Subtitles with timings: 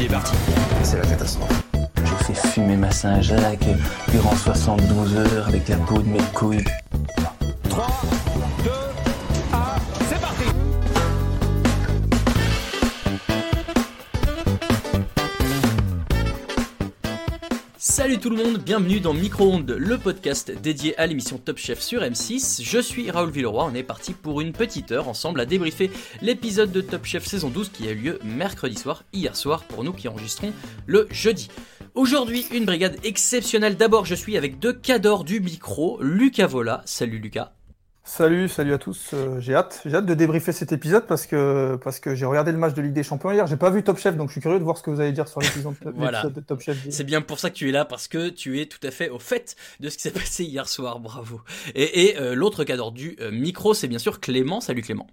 [0.00, 0.34] Il est parti.
[0.82, 1.62] C'est la catastrophe.
[2.02, 3.68] Je fais fumer ma Saint-Jacques
[4.10, 6.64] durant 72 heures avec la peau de mes couilles.
[18.20, 22.62] Tout le monde, bienvenue dans Micro-ondes, le podcast dédié à l'émission Top Chef sur M6.
[22.62, 26.70] Je suis Raoul Villeroy, on est parti pour une petite heure ensemble à débriefer l'épisode
[26.70, 29.94] de Top Chef saison 12 qui a eu lieu mercredi soir, hier soir pour nous
[29.94, 30.52] qui enregistrons
[30.84, 31.48] le jeudi.
[31.94, 33.78] Aujourd'hui, une brigade exceptionnelle.
[33.78, 36.82] D'abord, je suis avec deux cadors du micro, Lucas Vola.
[36.84, 37.54] Salut Lucas.
[38.02, 39.10] Salut, salut à tous.
[39.12, 42.50] Euh, j'ai hâte, j'ai hâte de débriefer cet épisode parce que parce que j'ai regardé
[42.50, 43.46] le match de Ligue des Champions hier.
[43.46, 45.12] J'ai pas vu Top Chef, donc je suis curieux de voir ce que vous allez
[45.12, 46.24] dire sur l'épisode Voilà.
[46.24, 46.78] de Top Chef.
[46.90, 49.10] C'est bien pour ça que tu es là, parce que tu es tout à fait
[49.10, 51.42] au fait de ce qui s'est passé hier soir, bravo.
[51.74, 54.60] Et, et, euh, l'autre cadre du euh, micro, c'est bien sûr Clément.
[54.60, 55.06] Salut Clément.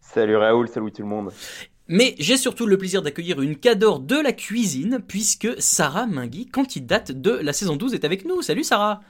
[0.00, 1.32] Salut Raoul, salut tout le monde.
[1.86, 7.12] Mais j'ai surtout le plaisir d'accueillir une cadre de la cuisine, puisque Sarah Mingui, candidate
[7.12, 8.40] de la saison 12, est avec nous.
[8.40, 9.02] Salut Sarah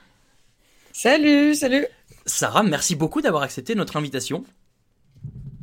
[0.97, 1.87] Salut, salut.
[2.27, 4.45] Sarah, merci beaucoup d'avoir accepté notre invitation.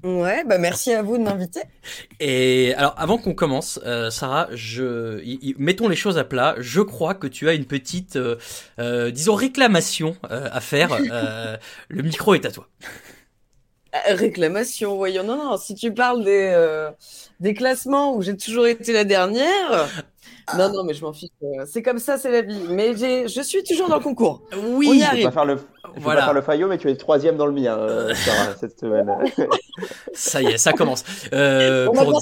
[0.03, 1.61] Ouais, bah merci à vous de m'inviter.
[2.19, 6.55] Et alors, avant qu'on commence, euh, Sarah, je, y- y- mettons les choses à plat.
[6.57, 8.37] Je crois que tu as une petite, euh,
[8.79, 10.89] euh, disons, réclamation euh, à faire.
[11.11, 11.57] Euh,
[11.89, 12.67] le micro est à toi.
[14.07, 15.23] Réclamation, voyons.
[15.23, 16.89] Non, non, si tu parles des, euh,
[17.41, 19.89] des classements où j'ai toujours été la dernière.
[20.57, 21.29] Non, non, mais je m'en fiche.
[21.43, 22.59] euh, C'est comme ça, c'est la vie.
[22.69, 24.41] Mais j'ai, je suis toujours dans le concours.
[24.53, 26.21] On Oui, y Je vais pas faire le, je vais Voilà.
[26.21, 29.09] pas faire le faillot, mais tu es troisième dans le mien, euh, Sarah, cette semaine.
[30.13, 31.03] ça y est, ça commence.
[31.33, 32.21] Euh, On pour,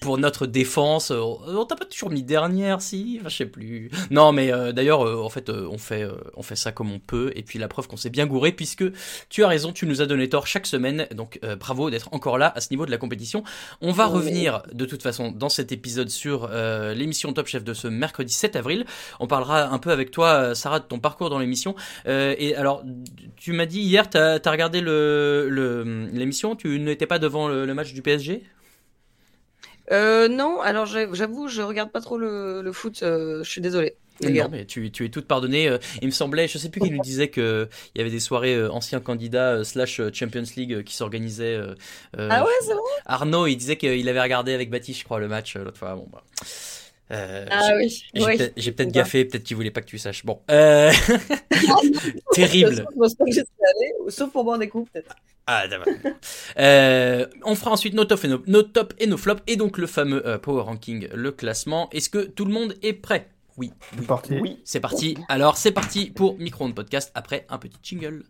[0.00, 3.18] pour notre défense, euh, on t'a pas toujours mis dernière, si?
[3.20, 3.90] Enfin, Je sais plus.
[4.10, 6.90] Non, mais euh, d'ailleurs, euh, en fait, euh, on fait, euh, on fait ça comme
[6.90, 7.32] on peut.
[7.36, 8.84] Et puis la preuve qu'on s'est bien gouré, puisque
[9.28, 11.06] tu as raison, tu nous as donné tort chaque semaine.
[11.14, 13.44] Donc euh, bravo d'être encore là à ce niveau de la compétition.
[13.82, 14.14] On va Oui.
[14.14, 18.32] revenir de toute façon dans cet épisode sur euh, l'émission Top Chef de ce mercredi
[18.32, 18.86] 7 avril.
[19.20, 21.74] On parlera un peu avec toi, Sarah, de ton parcours dans l'émission.
[22.06, 22.82] Euh, et alors,
[23.36, 27.66] tu m'as dit hier, t'as as regardé le le- l'émission, tu n'étais pas devant le,
[27.66, 28.42] le match du PSG
[29.92, 33.02] Euh, non, alors j'avoue, je regarde pas trop le, le foot.
[33.02, 33.60] euh, je suis
[34.30, 34.44] gars.
[34.44, 35.68] Non, mais tu, tu es toute pardonnée.
[35.68, 38.20] Euh, Il me semblait, je sais plus qui nous disait que il y avait des
[38.20, 41.56] soirées euh, anciens candidats euh, slash euh, Champions League euh, qui s'organisaient.
[41.56, 41.74] euh,
[42.18, 42.82] euh, Ah ouais, c'est vrai?
[43.06, 45.94] Arnaud, il disait qu'il avait regardé avec Baptiste, je crois, le match euh, l'autre fois.
[45.96, 46.22] Bon, bah.
[47.10, 48.02] Euh, Ah j'ai- oui.
[48.14, 48.72] J'ai oui.
[48.72, 50.24] peut-être- gaffé, peut-être qu'il voulait pas que tu saches.
[50.24, 50.90] Bon, euh...
[52.32, 52.86] terrible.
[54.08, 55.14] Sauf pour boire des coups, peut-être.
[55.46, 55.92] Ah, d'accord.
[56.58, 59.76] Euh, on fera ensuite nos top et nos, nos top et nos flops et donc
[59.76, 61.90] le fameux euh, power ranking, le classement.
[61.92, 63.28] Est-ce que tout le monde est prêt?
[63.58, 63.70] Oui,
[64.08, 64.38] parti.
[64.40, 64.58] Oui.
[64.64, 65.16] C'est parti.
[65.28, 68.24] Alors, c'est parti pour Micro-ondes podcast après un petit jingle.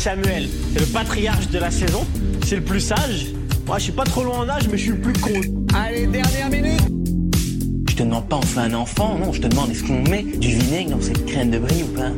[0.00, 2.06] Samuel, c'est le patriarche de la saison.
[2.46, 3.34] C'est le plus sage.
[3.66, 5.28] Moi, je suis pas trop loin en âge, mais je suis le plus con.
[5.74, 6.80] Allez, dernière minute.
[7.86, 10.22] Je te demande pas on fait un enfant, non, je te demande est-ce qu'on met
[10.22, 12.12] du vinaigre dans cette crème de brie ou pas?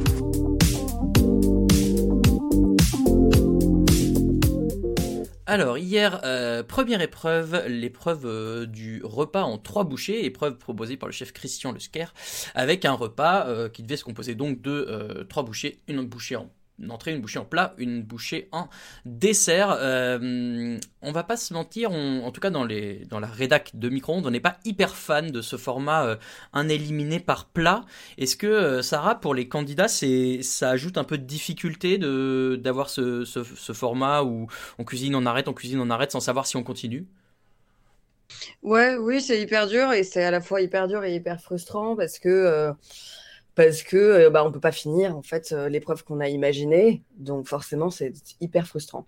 [5.47, 11.09] Alors, hier, euh, première épreuve, l'épreuve euh, du repas en trois bouchées, épreuve proposée par
[11.09, 12.07] le chef Christian Lesker,
[12.55, 16.37] avec un repas euh, qui devait se composer donc de euh, trois bouchées, une bouchée
[16.37, 16.49] en
[16.79, 18.69] une entrée, une bouchée en plat, une bouchée en
[19.05, 19.77] dessert.
[19.79, 24.31] Euh, on va pas se mentir, en tout cas dans, la rédac de micro-ondes, on
[24.31, 26.17] n'est pas hyper fan de ce format euh,
[26.53, 27.85] un éliminé par plat.
[28.19, 32.91] Est-ce que, euh, Sarah, pour les candidats, ça ajoute un peu de difficulté de, d'avoir
[32.91, 34.49] ce, ce, ce format où
[34.79, 37.07] on cuisine, on arrête, on cuisine, on arrête sans savoir si on continue?
[38.63, 41.97] Ouais, oui, c'est hyper dur et c'est à la fois hyper dur et hyper frustrant
[41.97, 42.73] parce que euh,
[43.55, 47.05] parce que euh, bah, on peut pas finir en fait euh, l'épreuve qu'on a imaginée,
[47.17, 49.07] donc forcément c'est hyper frustrant.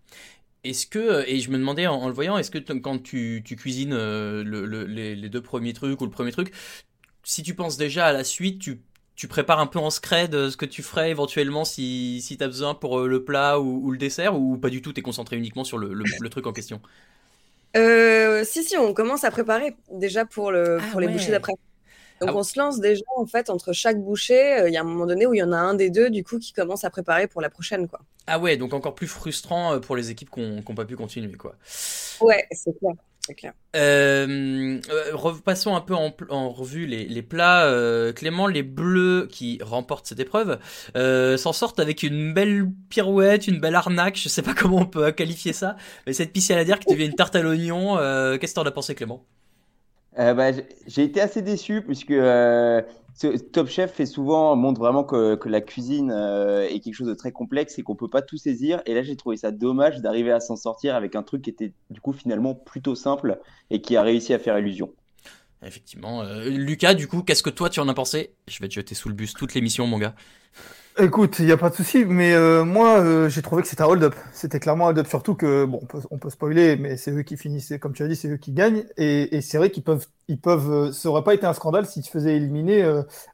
[0.64, 3.54] Est-ce que, et je me demandais en, en le voyant, est-ce que quand tu, tu
[3.56, 6.54] cuisines euh, le- le- les, les deux premiers trucs ou le premier truc,
[7.24, 8.82] si tu penses déjà à la suite, tu,
[9.16, 9.90] tu prépares un peu en
[10.34, 13.60] euh, ce que tu ferais éventuellement si, si tu as besoin pour euh, le plat
[13.60, 16.06] ou, ou le dessert, ou pas du tout, tu es concentré uniquement sur le, le-
[16.18, 16.80] le truc en question?
[17.76, 21.08] Euh, si si, on commence à préparer déjà pour le Ah pour les ouais.
[21.08, 21.52] bouchées d'après.
[22.20, 24.58] Donc Ah on se lance déjà en fait entre chaque bouchée.
[24.60, 26.10] euh, Il y a un moment donné où il y en a un des deux
[26.10, 28.00] du coup qui commence à préparer pour la prochaine quoi.
[28.26, 31.32] Ah ouais, donc encore plus frustrant euh, pour les équipes qui n'ont pas pu continuer,
[31.34, 31.56] quoi.
[32.20, 32.94] Ouais, c'est clair,
[33.36, 33.52] clair.
[33.76, 34.80] Euh,
[35.12, 37.66] repassons un peu en, revue les, les plats.
[37.66, 40.58] Euh, Clément, les Bleus qui remportent cette épreuve
[40.96, 44.16] euh, s'en sortent avec une belle pirouette, une belle arnaque.
[44.16, 45.76] Je sais pas comment on peut qualifier ça,
[46.06, 47.96] mais cette piscine à dire qui devient une tarte à l'oignon.
[48.38, 49.26] Qu'est-ce que t'en as pensé, Clément?
[50.18, 50.52] Euh, bah,
[50.86, 52.80] j'ai- été assez déçu puisque euh,
[53.52, 57.32] Top Chef fait souvent montre vraiment que, la cuisine euh, est quelque chose de très
[57.32, 58.82] complexe et qu'on peut pas tout saisir.
[58.86, 61.72] Et là, j'ai trouvé ça dommage d'arriver à s'en sortir avec un truc qui était
[61.90, 63.40] du coup finalement plutôt simple
[63.70, 64.92] et qui a réussi à faire illusion.
[65.62, 66.22] Effectivement.
[66.44, 68.34] Lucas, du coup, qu'est-ce que toi tu en as pensé?
[68.48, 70.14] Je vais te jeter sous le bus toute l'émission, mon gars.
[70.96, 73.82] Écoute, il n'y a pas de souci, mais euh, moi, euh, j'ai trouvé que c'était
[73.82, 74.14] un hold-up.
[74.32, 75.80] C'était clairement un hold-up, surtout que, bon,
[76.12, 78.52] on peut, spoiler, mais c'est eux qui finissaient, comme tu as dit, c'est eux qui
[78.52, 78.84] gagnent.
[78.96, 82.04] Et, c'est vrai qu'ils peuvent, ils peuvent, euh, ça aurait pas été un scandale s'ils
[82.04, 82.82] se faisaient éliminer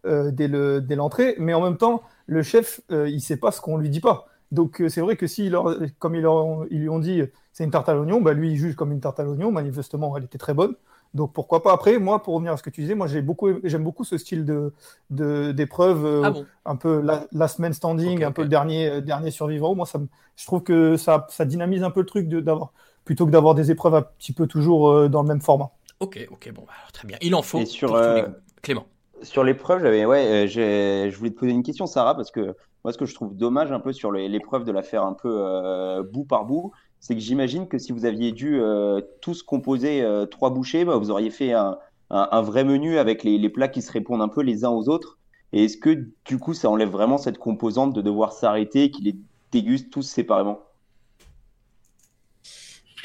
[0.04, 1.34] dès le, dès l'entrée.
[1.38, 4.26] Mais en même temps, le chef, il sait pas ce qu'on lui dit pas.
[4.52, 5.52] Donc c'est vrai que si,
[5.98, 6.26] comme ils,
[6.70, 7.22] ils lui ont dit,
[7.52, 9.52] c'est une tarte à l'oignon, bah lui, il juge comme une tarte à l'oignon.
[9.52, 10.74] Manifestement, elle était très bonne.
[11.12, 11.72] Donc pourquoi pas?
[11.72, 14.16] Après moi pour revenir à ce que tu disais moi j'ai beaucoup j'aime beaucoup ce
[14.16, 14.72] style de
[15.10, 16.46] de- d'épreuve euh, Ah bon?
[16.64, 19.98] un peu la, last man standing un peu le dernier euh, dernier survivant moi ça
[20.36, 22.72] je trouve que ça ça dynamise un peu le truc de d'avoir
[23.04, 25.70] plutôt que d'avoir des épreuves un petit peu toujours euh, dans le même format
[26.00, 27.18] Ok, ok, bon, bah, alors, très bien.
[27.20, 28.34] Il en faut Et sur, pour tous les goûts.
[28.62, 28.86] Clément.
[29.22, 32.92] Sur l'épreuve, j'avais, ouais, euh, je voulais te poser une question, Sarah, parce que moi,
[32.92, 35.28] ce que je trouve dommage un peu sur les- l'épreuve de la faire un peu
[35.30, 40.02] euh, bout par bout, c'est que j'imagine que si vous aviez dû euh, tous composer
[40.02, 41.78] euh, trois bouchées, bah, vous auriez fait un,
[42.10, 44.70] un- un vrai menu avec les, les plats qui se répondent un peu les uns
[44.70, 45.18] aux autres.
[45.52, 49.06] Et est-ce que du coup, ça enlève vraiment cette composante de devoir s'arrêter et qu'ils
[49.06, 49.16] les
[49.50, 50.60] dégustent tous séparément?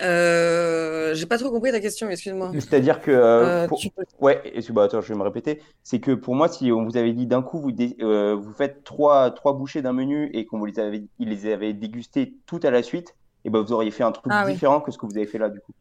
[0.02, 2.52] Euh, j'ai pas trop compris ta question, excuse-moi.
[2.54, 5.62] C'est-à-dire que, euh, Euh, pour- tu peux- ouais, et bah, attends, je vais me répéter.
[5.84, 8.54] C'est que pour moi, si on vous avait dit d'un coup, vous, dé- euh, vous
[8.54, 12.36] faites trois, trois bouchées d'un menu et qu'on vous les avait, il les avait dégustés
[12.46, 13.16] tout à la suite,
[13.46, 14.54] et ben vous auriez fait un truc Ah oui.
[14.54, 15.72] différent que ce que vous avez fait là, du coup.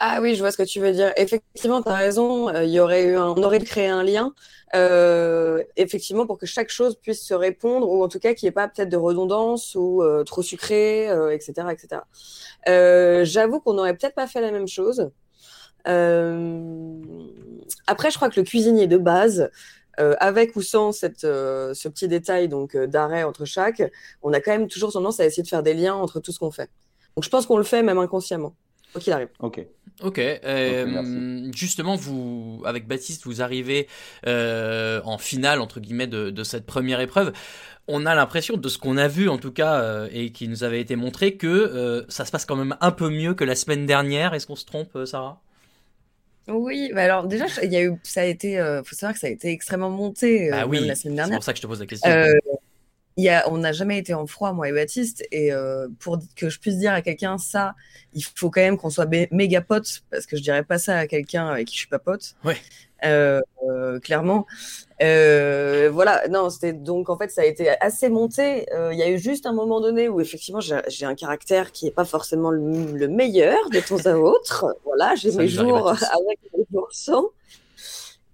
[0.00, 1.12] Ah oui, je vois ce que tu veux dire.
[1.16, 2.48] Effectivement, tu as raison.
[2.48, 4.32] euh, Il y aurait eu un- on aurait créé un lien,
[4.74, 8.50] euh, effectivement, pour que chaque chose puisse se répondre, ou en tout cas qu'il n'y
[8.50, 12.02] ait pas peut-être de redondance ou euh, trop sucré, euh, etc., etc.
[13.24, 15.10] J'avoue qu'on n'aurait peut-être pas fait la même chose.
[17.86, 19.50] Après, je crois que le cuisinier de base,
[19.98, 23.82] euh, avec ou sans cette, euh, ce petit détail donc euh, d'arrêt entre chaque,
[24.22, 26.38] on a quand même toujours tendance à essayer de faire des liens entre tout ce
[26.38, 26.70] qu'on fait.
[27.16, 28.54] Donc je pense qu'on le fait même inconsciemment,
[28.92, 29.28] quoi qu'il arrive.
[29.40, 29.66] Ok.
[30.04, 33.88] Ok, euh, justement, vous, avec Baptiste, vous arrivez
[34.28, 37.32] euh, en finale, entre guillemets, de, de cette première épreuve.
[37.88, 40.62] On a l'impression, de ce qu'on a vu en tout cas, euh, et qui nous
[40.62, 43.56] avait été montré, que euh, ça se passe quand même un peu mieux que la
[43.56, 44.34] semaine dernière.
[44.34, 45.40] Est-ce qu'on se trompe, euh, Sarah?
[46.48, 49.20] Oui, bah alors déjà, il y a eu, ça a été, euh, faut savoir que
[49.20, 51.36] ça a été extrêmement monté euh, Bah oui, la semaine c'est dernière.
[51.36, 52.10] pour ça que je te pose la question.
[52.10, 52.32] Euh,
[53.24, 56.48] y a, on n'a jamais été en froid, moi et Baptiste, et euh, pour que
[56.48, 57.74] je puisse dire à quelqu'un ça,
[58.14, 61.06] il faut quand même qu'on soit méga potes, parce que je dirais pas ça à
[61.06, 62.36] quelqu'un avec qui je suis pas pote.
[62.44, 62.56] Ouais.
[63.04, 64.46] Euh, euh, clairement.
[65.00, 68.66] Voilà, non, c'était donc en fait ça a été assez monté.
[68.92, 71.92] Il y a eu juste un moment donné où effectivement j'ai un caractère qui est
[71.92, 74.76] pas forcément le, le meilleur de temps à autre.
[74.84, 77.30] Voilà, j'ai mes jours avec mes jours sans.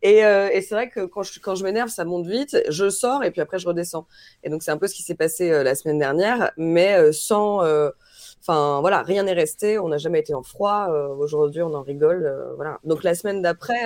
[0.04, 2.56] Et, euh, et c'est vrai que quand je, quand je m'énerve, ça monte vite.
[2.68, 4.06] Je sors et puis après je redescends.
[4.44, 7.10] Et donc c'est un peu ce qui s'est passé euh, la semaine dernière, mais euh,
[7.10, 7.60] sans.
[8.40, 9.78] Enfin voilà, rien n'est resté.
[9.78, 10.88] On n'a jamais été en froid.
[11.18, 12.30] Aujourd'hui, on en rigole.
[12.56, 12.78] voilà.
[12.84, 13.80] Donc la semaine d'après,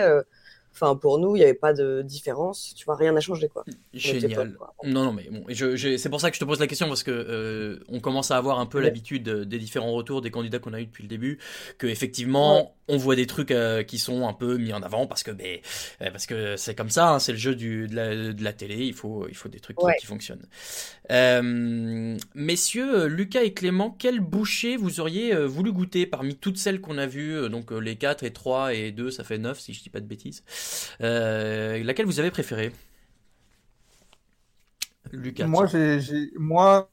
[0.75, 2.75] enfin pour nous, il n'y avait pas de différence.
[2.77, 3.65] Tu vois, rien n'a changé quoi.
[3.95, 4.55] Génial.
[4.55, 4.75] quoi.
[4.83, 6.67] Non, non, mais bon, et je, je- c'est pour ça que je te pose la
[6.67, 8.85] question parce que euh, on commence à avoir un peu Ouais.
[8.85, 11.39] l'habitude des différents retours des candidats qu'on a eu depuis le début,
[11.79, 15.23] que effectivement on voit des trucs euh, qui sont un peu mis en avant parce
[15.23, 15.59] que ben,
[16.02, 18.52] euh, parce que c'est comme ça, hein, c'est le jeu du, de, la, de la
[18.52, 19.95] télé, il faut il faut des trucs qui, Ouais.
[19.95, 20.47] qui fonctionnent.
[21.11, 26.99] Euh, messieurs, Lucas et Clément, quelle bouchée vous auriez voulu goûter parmi toutes celles qu'on
[26.99, 29.90] a vues, donc les 4 et 3 et 2, ça fait 9 si je dis
[29.90, 30.45] pas de bêtises.
[31.02, 32.73] Euh, laquelle vous avez préférée?
[35.12, 35.49] Lucas.
[35.49, 35.66] Moi, tiens.
[35.66, 36.90] j'ai, j'ai- moi,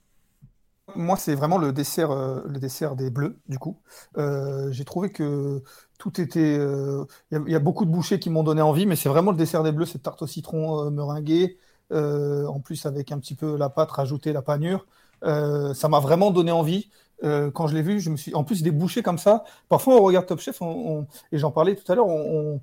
[0.95, 3.81] moi, c'est vraiment le dessert, euh, le dessert des bleus, du coup.
[4.17, 5.63] Euh, j'ai trouvé que
[5.97, 6.57] tout était.
[6.59, 8.95] euh, Il y, a- il y a beaucoup de bouchées qui m'ont donné envie, mais
[8.95, 11.57] c'est vraiment le dessert des bleus, cette tarte au citron euh, meringuée,
[11.91, 14.85] euh, en plus avec un petit peu la pâte rajoutée, la panure.
[15.23, 16.89] Euh, ça m'a vraiment donné envie.
[17.23, 18.33] Euh, quand je l'ai vu, je me suis.
[18.35, 19.43] En plus, des bouchées comme ça.
[19.69, 20.67] Parfois, on regarde Top Chef, on-
[20.99, 22.59] on- et j'en parlais tout à l'heure, on,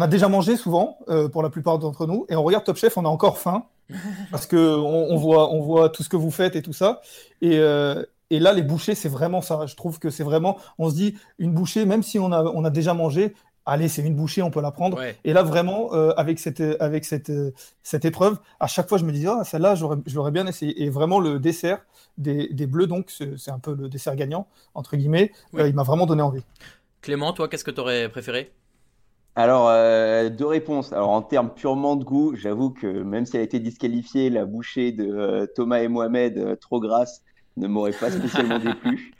[0.00, 2.96] a déjà mangé souvent, euh, pour la plupart d'entre nous, et on regarde Top Chef,
[2.98, 3.64] on a encore faim
[4.32, 7.00] parce que on, on voit, on voit tout ce que vous faites et tout ça.
[7.40, 9.66] Et, euh, et là, les bouchées, c'est vraiment ça.
[9.66, 12.64] Je trouve que c'est vraiment, on se dit, une bouchée, même si on a, on
[12.64, 13.34] a déjà mangé,
[13.66, 14.98] allez, c'est une bouchée, on peut la prendre.
[14.98, 15.16] Ouais.
[15.24, 17.52] Et là, vraiment, euh, avec, cette, avec cette, euh,
[17.82, 20.82] cette épreuve, à chaque fois, je me disais, ah, celle-là, j'aurais- je l'aurais bien essayé.
[20.82, 21.80] Et vraiment, le dessert
[22.18, 25.62] des, des bleus, donc, c'est un peu le dessert gagnant, entre guillemets, Oui.
[25.62, 26.42] euh, il m'a vraiment donné envie.
[27.00, 28.52] Clément, toi, qu'est-ce que tu aurais préféré?
[29.36, 30.92] Alors, euh, deux réponses.
[30.92, 34.44] Alors, en termes purement de goût, j'avoue que même si elle a été disqualifiée, la
[34.44, 37.22] bouchée de euh, Thomas et Mohamed, euh, trop grasse,
[37.56, 39.12] ne m'aurait pas spécialement déplu.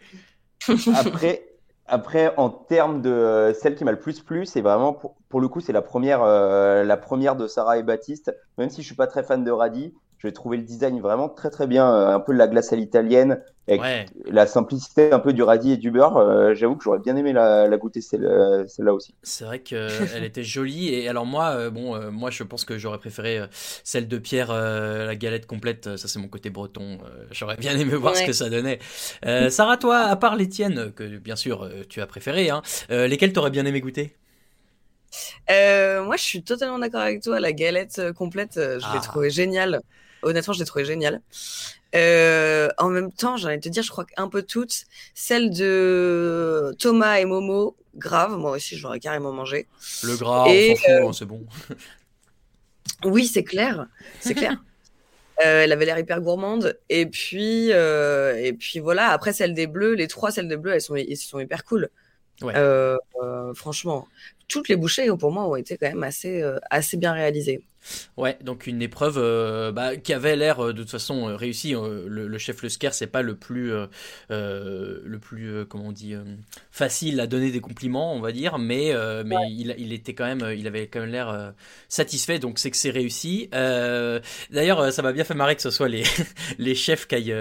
[0.94, 1.54] Après,
[1.86, 5.40] après, en termes de euh, celle qui m'a le plus plu, c'est vraiment, pour, pour
[5.40, 8.34] le coup, c'est la première, euh, la première de Sarah et Baptiste.
[8.56, 11.50] Même si je suis pas très fan de Radis, j'ai trouvé le design vraiment très
[11.50, 14.06] très bien, euh, un peu de la glace à l'italienne, avec Ouais.
[14.26, 16.16] la simplicité un peu du radis et du beurre.
[16.18, 19.14] Euh, j'avoue que j'aurais bien aimé la, la goûter celle, euh, celle-là aussi.
[19.22, 20.88] C'est vrai qu'elle était jolie.
[20.92, 23.46] Et alors moi, euh, bon, euh, moi je pense que j'aurais préféré euh,
[23.84, 25.96] celle de Pierre, euh, la galette complète.
[25.96, 26.98] Ça c'est mon côté breton.
[27.06, 28.78] Euh, j'aurais bien aimé voir ce que ça donnait.
[29.24, 32.60] Euh, Sarah, toi, à part les tiennes, que bien sûr euh, tu as préféré, hein,
[32.90, 34.14] euh, lesquelles t'aurais bien aimé goûter?
[35.50, 37.40] Euh, moi, je suis totalement d'accord avec toi.
[37.40, 38.92] La galette euh, complète, euh, je Ah.
[38.92, 39.80] l'ai trouvée géniale.
[40.22, 41.20] Honnêtement, je l'ai trouvée géniale.
[41.94, 44.84] Euh, en même temps, j'ai envie de te dire, je crois qu'un peu toutes.
[45.14, 48.36] Celle de Thomas et Momo, grave.
[48.36, 49.66] Moi aussi, je l'aurais carrément mangé.
[50.02, 51.46] Le gras, Et, on s'en fout, euh, hein, c'est bon.
[53.04, 53.86] Oui, c'est clair.
[54.20, 54.56] C'est clair.
[55.44, 56.78] Euh, elle avait l'air hyper gourmande.
[56.88, 59.08] Et puis, euh, et puis voilà.
[59.08, 61.90] Après, celle des bleus, les trois celles des bleus, elles sont, elles sont hyper cool.
[62.40, 62.52] Ouais.
[62.54, 62.96] Euh,
[63.54, 64.06] franchement,
[64.46, 67.64] toutes les bouchées pour moi ont été quand même assez, assez bien réalisées.
[68.16, 71.72] Ouais, donc une épreuve euh, bah, qui avait l'air euh, de toute façon euh, réussie.
[71.72, 73.72] Le, le chef Lesker, c'est pas le plus,
[74.30, 76.14] le plus, euh, comment on dit,
[76.70, 80.24] facile à donner des compliments, on va dire, mais, euh, mais il, il était quand
[80.24, 81.52] même, il avait quand même l'air
[81.88, 83.48] satisfait, donc c'est que c'est réussi.
[84.50, 86.02] D'ailleurs, ça m'a bien fait marrer que ce soit les,
[86.58, 87.36] les chefs qui aillent,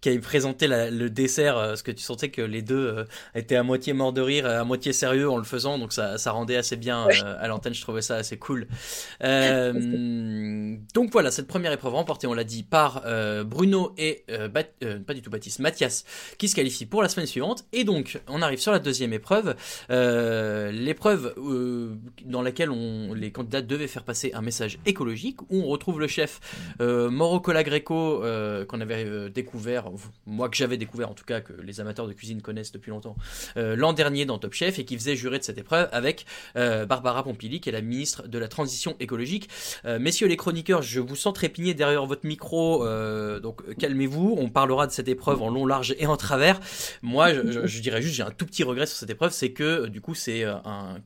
[0.00, 3.62] qui aillent présenter la- le dessert, parce que tu sentais que les deux étaient à
[3.62, 6.76] moitié morts de rire, à moitié sérieux en le faisant, donc ça, ça rendait assez
[6.76, 7.74] bien à l'antenne.
[7.74, 8.66] Je trouvais ça assez cool.
[9.22, 9.72] Euh,
[10.94, 14.64] donc voilà, cette première épreuve remportée, on l'a dit, par euh, Bruno et euh, Bat-
[14.82, 16.04] euh, pas du tout Baptiste, Mathias,
[16.38, 17.64] qui se qualifient pour la semaine suivante.
[17.72, 19.54] Et donc, on arrive sur la deuxième épreuve,
[19.90, 21.34] euh, l'épreuve
[22.24, 22.70] dans laquelle
[23.14, 26.40] les candidats devaient faire passer un message écologique, où on retrouve le chef
[26.80, 28.22] Mauro Colagreco,
[28.68, 29.90] qu'on avait découvert,
[30.26, 33.16] moi que j'avais découvert en tout cas, que les amateurs de cuisine connaissent depuis longtemps,
[33.56, 37.60] l'an dernier dans Top Chef, et qui faisait jurer de cette épreuve avec Barbara Pompili,
[37.60, 39.48] qui est la ministre de la Transition écologique.
[39.84, 44.36] Euh, messieurs les chroniqueurs, je vous sens trépigner derrière votre micro, euh, donc euh, calmez-vous.
[44.38, 46.60] On parlera de cette épreuve en long, large et en travers.
[47.02, 50.00] Moi, je, dirais juste, j'ai un tout petit regret sur cette épreuve, c'est que du
[50.00, 51.00] coup, c'est un,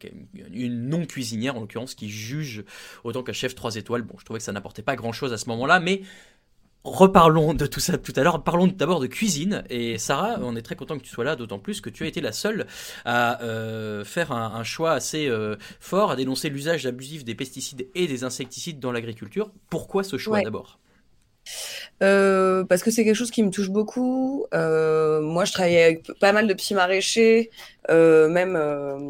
[0.53, 2.65] une non cuisinière en l'occurrence qui juge
[3.05, 4.03] autant qu'un chef 3 étoiles.
[4.03, 6.03] Bon, je trouvais que ça n'apportait pas grand-chose à ce moment-là, mais
[6.83, 8.43] Reparlons de tout ça tout à l'heure.
[8.43, 9.65] Parlons d'abord de cuisine.
[9.69, 12.07] Et Sarah, on est très content que tu sois là, d'autant plus que tu as
[12.07, 12.67] été la seule
[13.05, 17.87] à euh, faire un, un choix assez euh, fort, à dénoncer l'usage abusif des pesticides
[17.95, 19.51] et des insecticides dans l'agriculture.
[19.69, 20.43] Pourquoi ce choix Ouais.
[20.45, 20.79] d'abord?
[22.03, 24.47] Euh, parce que c'est quelque chose qui me touche beaucoup.
[24.55, 27.51] Euh, moi, je travaillais avec pas mal de petits maraîchers,
[27.91, 28.57] euh, même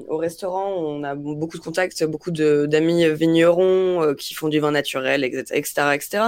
[0.08, 5.24] au restaurant, on a beaucoup de contacts, beaucoup d'amis vignerons qui font du vin naturel,
[5.24, 6.24] etc., etc..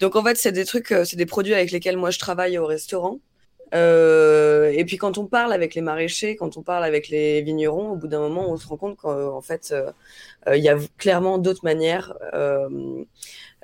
[0.00, 2.66] Donc, en fait, c'est des trucs, c'est des produits avec lesquels moi je travaille au
[2.66, 3.20] restaurant.
[3.72, 7.96] Et puis quand on parle avec les maraîchers, quand on parle avec les vignerons, au
[7.96, 9.74] bout d'un moment, on se rend compte qu'en fait,
[10.52, 12.14] il y a clairement d'autres manières,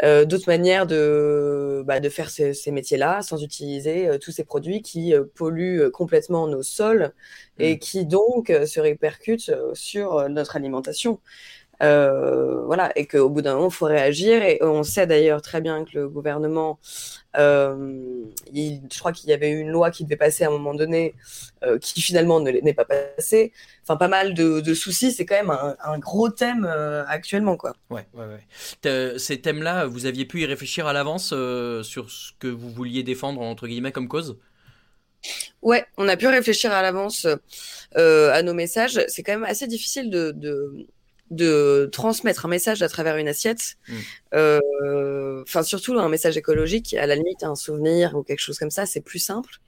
[0.02, 4.44] euh, d'autres manières de, bah, de faire ces, ces métiers-là sans utiliser euh, tous ces
[4.44, 7.12] produits qui euh, polluent complètement nos sols
[7.58, 11.20] et qui donc se répercutent sur notre alimentation.
[11.82, 14.42] Euh, voilà, et qu'au bout d'un moment, il faut réagir.
[14.42, 16.78] Et on sait d'ailleurs très bien que le gouvernement,
[17.36, 20.74] euh, il- je crois qu'il y avait une loi qui devait passer à un moment
[20.74, 21.14] donné,
[21.64, 23.52] euh, qui finalement ne n'est pas passée.
[23.82, 25.12] Enfin, pas mal de, de soucis.
[25.12, 27.74] C'est quand même un, un gros thème euh, actuellement, quoi.
[27.90, 29.18] Ouais, ouais, ouais.
[29.18, 33.02] Ces thèmes-là, vous aviez pu y réfléchir à l'avance euh, sur ce que vous vouliez
[33.02, 34.36] défendre, entre guillemets, comme cause?
[35.62, 37.26] Ouais, on a pu réfléchir à l'avance
[37.96, 39.00] euh, à nos messages.
[39.08, 40.86] C'est quand même assez difficile de, de,
[41.30, 43.76] de transmettre un message à travers une assiette.
[43.88, 43.94] Mm.
[44.34, 48.70] Euh, Enfin, surtout un message écologique, à la limite, un souvenir ou quelque chose comme
[48.70, 49.58] ça, c'est plus simple.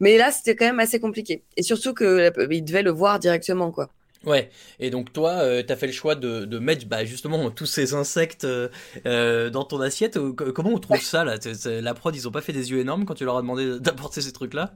[0.00, 1.42] Mais là, c'était quand même assez compliqué.
[1.56, 3.90] Et surtout qu'il devait le voir directement, quoi.
[4.24, 7.66] Ouais, et donc toi, euh, t'as fait le choix de, de mettre bah, justement tous
[7.66, 8.68] ces insectes euh,
[9.06, 10.16] euh, dans ton assiette.
[10.16, 11.36] Euh, co- Comment on trouve ça là?
[11.64, 14.20] La prod, ils ont pas fait des yeux énormes quand tu leur as demandé d'apporter
[14.20, 14.74] ces trucs-là?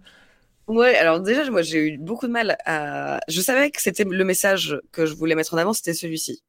[0.68, 3.20] Ouais, alors déjà, moi, j'ai eu beaucoup de mal à.
[3.28, 6.42] Je savais que c'était le message que je voulais mettre en avant, c'était celui-ci.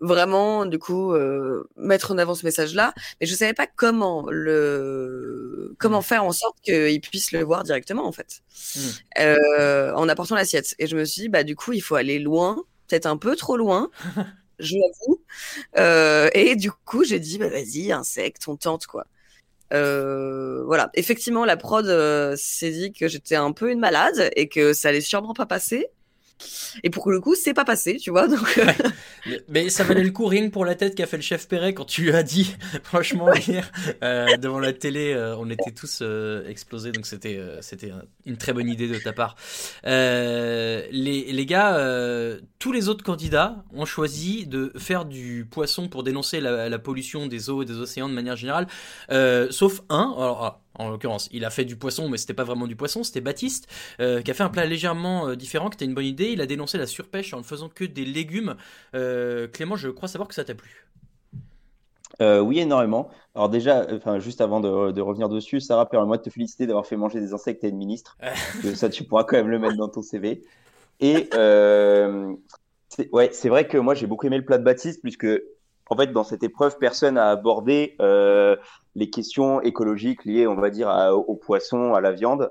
[0.00, 5.76] Vraiment, du coup, euh, mettre en avant ce message-là, mais je savais pas comment le,
[5.78, 8.42] comment faire en sorte qu'ils puissent le voir directement, en fait,
[8.76, 8.80] Mm.
[9.20, 10.74] euh, en apportant l'assiette.
[10.80, 12.64] Et je me suis dit, bah, du coup, il faut aller loin.
[12.88, 13.90] peut-être un peu trop loin,
[14.60, 15.22] je l'avoue.
[15.78, 19.06] Euh, et du coup, j'ai dit, bah, vas-y, insecte, on tente, quoi.
[19.72, 24.48] Euh, voilà, effectivement, la prod euh, s'est dit que j'étais un peu une malade et
[24.48, 25.88] que ça allait sûrement pas passer.
[26.82, 28.28] Et pour le coup, c'est pas passé, tu vois.
[28.28, 28.64] Donc, euh,
[29.48, 31.84] Mais ça valait le coup rien pour la tête qu'a fait le chef Perret quand
[31.84, 32.54] tu lui as dit.
[32.82, 33.70] Franchement, hier,
[34.02, 38.36] euh, devant la télé, euh, on était tous euh, explosés, donc c'était c'était un- une
[38.36, 39.36] très bonne idée de ta part.
[39.84, 41.78] Les, les gars,
[42.58, 47.26] tous les autres candidats ont choisi de faire du poisson pour dénoncer la, la pollution
[47.26, 48.66] des eaux et des océans de manière générale,
[49.50, 50.14] sauf un.
[50.16, 53.02] Alors, ah, en l'occurrence, il a fait du poisson, mais c'était pas vraiment du poisson,
[53.02, 53.68] c'était Baptiste,
[54.00, 56.30] euh, qui a fait un plat légèrement euh, différent, qui était une bonne idée.
[56.32, 58.56] Il a dénoncé la surpêche en ne faisant que des légumes.
[58.94, 60.86] Euh, Clément, je crois savoir que ça t'a plu.
[62.20, 63.10] Oui, énormément.
[63.34, 66.96] Alors déjà, enfin, juste avant de, revenir dessus, Sarah, permets-moi de te féliciter d'avoir fait
[66.96, 68.16] manger des insectes à une ministre.
[68.76, 70.44] ça, tu pourras quand même le mettre dans ton CV.
[71.00, 71.28] Et
[73.10, 75.26] ouais, c'est vrai que moi, j'ai beaucoup aimé le plat de Baptiste, puisque,
[75.90, 78.56] en fait, dans cette épreuve, personne n'a abordé euh,
[78.94, 82.50] les questions écologiques liées, on va dire, à- aux poissons, à la viande.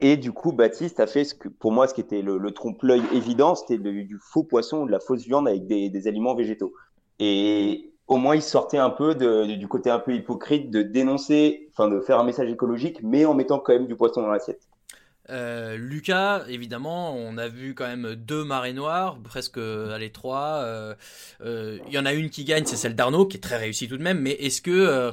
[0.00, 3.02] Et du coup, Baptiste a fait ce que, pour moi, ce qui était le, trompe-l'œil
[3.14, 6.74] évident, c'était du faux poisson ou de la fausse viande avec des, aliments végétaux.
[7.18, 11.88] Et au moins, il sortait un peu du côté un peu hypocrite de dénoncer, enfin,
[11.88, 14.68] de faire un message écologique, mais en mettant quand même du poisson dans l'assiette.
[15.28, 20.62] Euh, Lucas, évidemment, on a vu quand même deux marées noires, presque les trois.
[20.62, 20.94] euh,
[21.40, 23.88] euh, Il y en a une qui gagne, c'est celle d'Arnaud, qui est très réussie
[23.88, 24.20] tout de même.
[24.20, 25.12] Mais est-ce que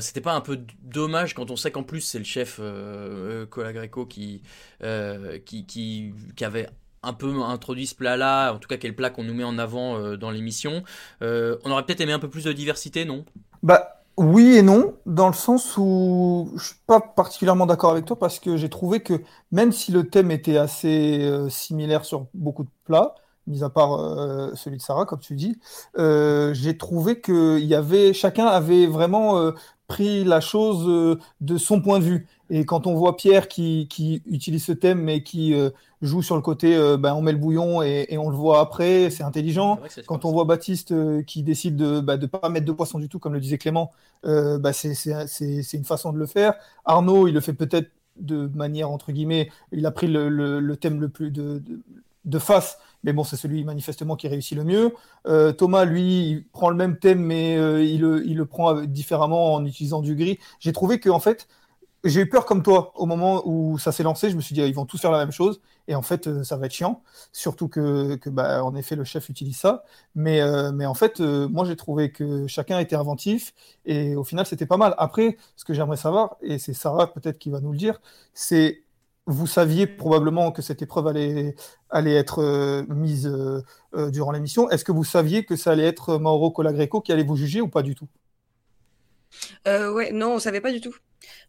[0.00, 2.60] c'était pas un peu dommage quand on sait qu'en plus c'est le chef
[3.50, 4.42] Colagreco qui,
[5.44, 6.68] qui, qui, qui avait
[7.04, 10.16] un peu introduit ce plat-là, en tout cas quel plat qu'on nous met en avant
[10.16, 10.82] dans l'émission.
[11.20, 13.24] On aurait peut-être aimé un peu plus de diversité, non?
[13.62, 18.18] Bah oui et non, dans le sens où je suis pas particulièrement d'accord avec toi
[18.18, 19.22] parce que j'ai trouvé que
[19.52, 23.14] même si le thème était assez euh, similaire sur beaucoup de plats,
[23.46, 25.58] mis à part euh, celui de Sarah, comme tu dis,
[25.98, 29.52] euh, j'ai trouvé que y avait chacun avait vraiment
[29.88, 32.26] pris la chose euh, de son point de vue.
[32.50, 35.70] Et quand on voit Pierre qui, qui utilise ce thème mais qui euh,
[36.02, 38.60] joue sur le côté, euh, ben, on met le bouillon et, et on le voit
[38.60, 39.78] après, c'est intelligent.
[40.06, 43.18] Quand on voit Baptiste euh, qui décide de ne pas mettre de poisson du tout,
[43.18, 43.92] comme le disait Clément,
[44.24, 46.54] bah, c'est une façon de le faire.
[46.84, 50.76] Arnaud, il le fait peut-être de manière, entre guillemets, il a pris le, le- le
[50.76, 51.80] thème le plus de, de,
[52.24, 54.94] de face, mais bon, c'est celui manifestement qui réussit le mieux.
[55.26, 59.54] Euh, Thomas, lui, il prend le même thème, mais euh, il, le, prend avec- différemment
[59.54, 60.38] en utilisant du gris.
[60.60, 61.48] J'ai trouvé que, en fait,
[62.04, 64.30] j'ai eu peur comme toi au moment où ça s'est lancé.
[64.30, 65.60] Je me suis dit, ah, ils vont tous faire la même chose.
[65.88, 67.02] Et en fait, euh, ça va être chiant.
[67.32, 69.84] Surtout que, bah, en effet, le chef utilise ça.
[70.14, 73.52] Mais, euh, mais en fait, euh, moi, j'ai trouvé que chacun était inventif.
[73.84, 74.94] Et au final, c'était pas mal.
[74.98, 78.00] Après, ce que j'aimerais savoir, et c'est Sarah peut-être qui va nous le dire,
[78.34, 78.84] c'est
[79.30, 81.54] vous saviez probablement que cette épreuve allait,
[81.90, 83.62] allait être euh, mise euh,
[83.94, 84.68] euh, durant l'émission.
[84.70, 87.68] Est-ce que vous saviez que ça allait être Mauro Colagreco qui allait vous juger ou
[87.68, 88.08] pas du tout?
[89.66, 90.94] Euh, ouais, non, on savait pas du tout.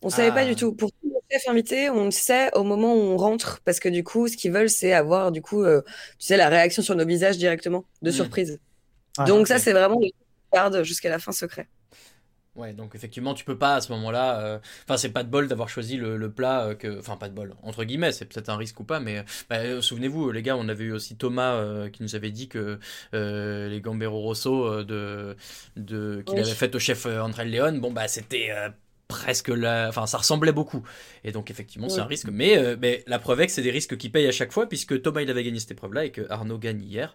[0.01, 0.45] On savait pas Ah.
[0.45, 0.73] du tout.
[0.73, 3.87] Pour tous les chefs invités, on le sait au moment où on rentre, parce que
[3.89, 5.81] du coup, ce qu'ils veulent, c'est avoir du coup, tu
[6.19, 8.13] sais, la réaction sur nos visages directement, de Mm.
[8.13, 8.59] surprise.
[9.17, 10.09] Ah, Donc ça, c'est vraiment le
[10.53, 11.67] garde jusqu'à la fin secret.
[12.59, 14.41] Ouais, donc effectivement, tu peux pas à ce moment-là.
[14.41, 16.99] euh, Enfin, c'est pas de bol d'avoir choisi le, le plat euh, que.
[16.99, 19.81] Enfin, pas de bol, entre guillemets, c'est peut-être un risque ou pas, mais bah, euh,
[19.81, 22.79] souvenez-vous, les gars, on avait eu aussi Thomas euh, qui nous avait dit que
[23.13, 25.37] les Gambero Rosso de,
[25.77, 26.41] de, qu'il Oui.
[26.41, 28.51] avait fait au chef André Léon, bon, bah, c'était.
[29.11, 30.83] Euh, presque la enfin ça ressemblait beaucoup.
[31.23, 32.27] Et donc effectivement c'est un risque.
[32.31, 34.67] Mais, euh, mais la preuve est que c'est des risques qui payent à chaque fois
[34.67, 37.13] puisque Thomas il avait gagné cette épreuve là et que Arnaud gagne hier.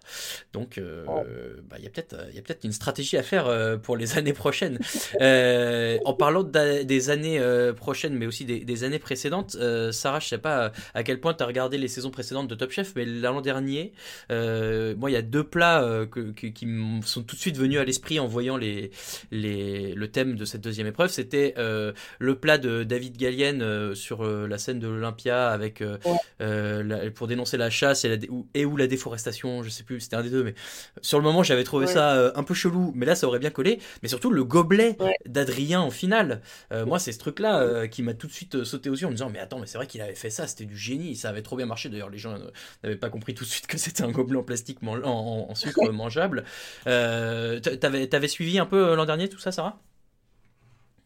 [0.53, 1.21] Donc euh, Oh.
[1.69, 3.97] bah, il y a peut-être il y a peut-être une stratégie à faire euh, pour
[3.97, 4.79] les années prochaines.
[5.21, 10.19] Euh, en parlant des années euh, prochaines, mais aussi des, des années précédentes, euh, Sarah,
[10.19, 12.93] je sais pas à quel point tu as regardé les saisons précédentes de Top Chef,
[12.95, 13.93] mais l'an dernier,
[14.31, 17.41] euh, moi, il y a deux plats euh, que- que- qui me sont tout de
[17.41, 18.91] suite venus à l'esprit en voyant les,
[19.31, 21.09] les, le thème de cette deuxième épreuve.
[21.09, 21.84] C'était euh,
[22.19, 26.83] le plat de David Gallienne euh, sur euh, la scène de l'Olympia avec euh, Ouais.
[26.83, 29.99] la- pour dénoncer la chasse et, la ou, et ou la déforestation, je sais plus,
[30.01, 30.55] c'était un des deux, mais
[31.01, 31.93] sur le moment, j'avais trouvé Ouais.
[31.93, 33.79] ça un peu chelou, mais là, ça aurait bien collé.
[34.03, 35.15] Mais surtout, le gobelet Ouais.
[35.25, 36.41] d'Adrien en finale.
[36.71, 39.29] Moi, c'est ce truc-là qui m'a tout de suite sauté aux yeux en me disant,
[39.29, 41.55] mais attends, mais c'est vrai qu'il avait fait ça, c'était du génie, ça avait trop
[41.55, 41.89] bien marché.
[41.89, 42.35] D'ailleurs, les gens
[42.83, 45.55] n'avaient pas compris tout de suite que c'était un gobelet en plastique en, en- en
[45.55, 46.43] sucre mangeable.
[46.87, 49.79] Euh, T'avais t'avais suivi un peu l'an dernier tout ça, Sarah?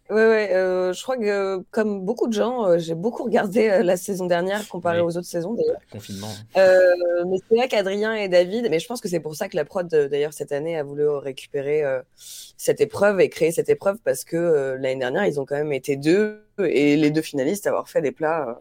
[0.09, 3.69] Ouais, ouais, euh, je crois que euh, comme beaucoup de gens, euh, j'ai beaucoup regardé
[3.69, 5.05] euh, la saison dernière comparé Oui.
[5.05, 5.79] aux autres saisons d'ailleurs.
[5.91, 6.31] Confinement.
[6.57, 6.95] Euh,
[7.27, 9.65] mais c'est vrai qu'Adrien et David, mais je pense que c'est pour ça que la
[9.65, 14.23] prod d'ailleurs cette année a voulu récupérer euh, cette épreuve et créer cette épreuve parce
[14.23, 17.87] que euh, l'année dernière ils ont quand même été deux et les deux finalistes avoir
[17.87, 18.53] fait des plats euh,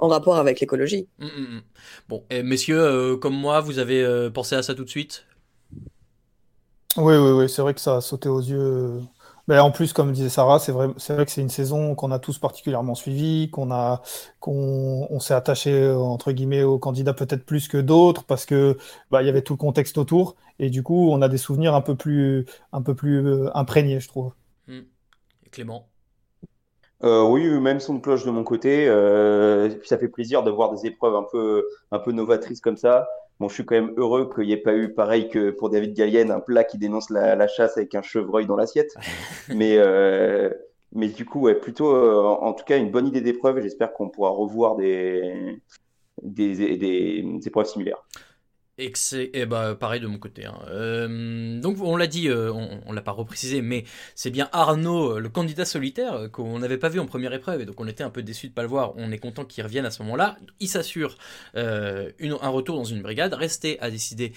[0.00, 1.06] en rapport avec l'écologie.
[1.20, 1.62] Hum, hum, hum.
[2.08, 5.24] Bon, et messieurs, euh, comme moi, vous avez euh, pensé à ça tout de suite?
[6.96, 9.00] Oui, oui, oui, c'est vrai que ça a sauté aux yeux.
[9.46, 12.10] Ben, en plus, comme disait Sarah, c'est vrai, c'est vrai que c'est une saison qu'on
[12.10, 14.00] a tous particulièrement suivie, qu'on a,
[14.40, 18.78] qu'on, on s'est attaché entre guillemets aux candidats peut-être plus que d'autres parce que
[19.10, 21.74] bah, il y avait tout le contexte autour et du coup, on a des souvenirs
[21.74, 24.32] un peu plus, un peu plus euh, imprégnés, je trouve.
[24.68, 25.88] Et Clément?
[27.02, 28.86] Euh, oui, même son de cloche de mon côté.
[28.88, 32.76] Euh, puis ça fait plaisir de voir des épreuves un peu, un peu novatrices comme
[32.76, 33.06] ça.
[33.40, 35.94] Bon, je suis quand même heureux qu'il n'y ait pas eu, pareil que pour David
[35.94, 38.94] Gallienne, un plat qui dénonce la, la chasse avec un chevreuil dans l'assiette.
[39.48, 40.50] Mais, euh,
[40.92, 43.58] mais du coup, ouais, plutôt, euh, en, en tout cas, une bonne idée d'épreuve.
[43.58, 45.60] et J'espère qu'on pourra revoir des,
[46.22, 48.04] des, des, des épreuves similaires.
[48.76, 50.46] Et que c'est eh bah, pareil de mon côté.
[50.46, 50.58] hein.
[50.68, 53.84] Euh, donc on l'a dit, euh, on, on l'a pas reprécisé, mais
[54.16, 57.66] c'est bien Arnaud, euh, le candidat solitaire, qu'on n'avait pas vu en première épreuve, et
[57.66, 58.92] donc on était un peu déçus de pas le voir.
[58.96, 60.36] On est content qu'il revienne à ce moment-là.
[60.58, 61.16] Il s'assure
[61.54, 63.32] un retour dans une brigade.
[63.34, 64.32] Restait à décider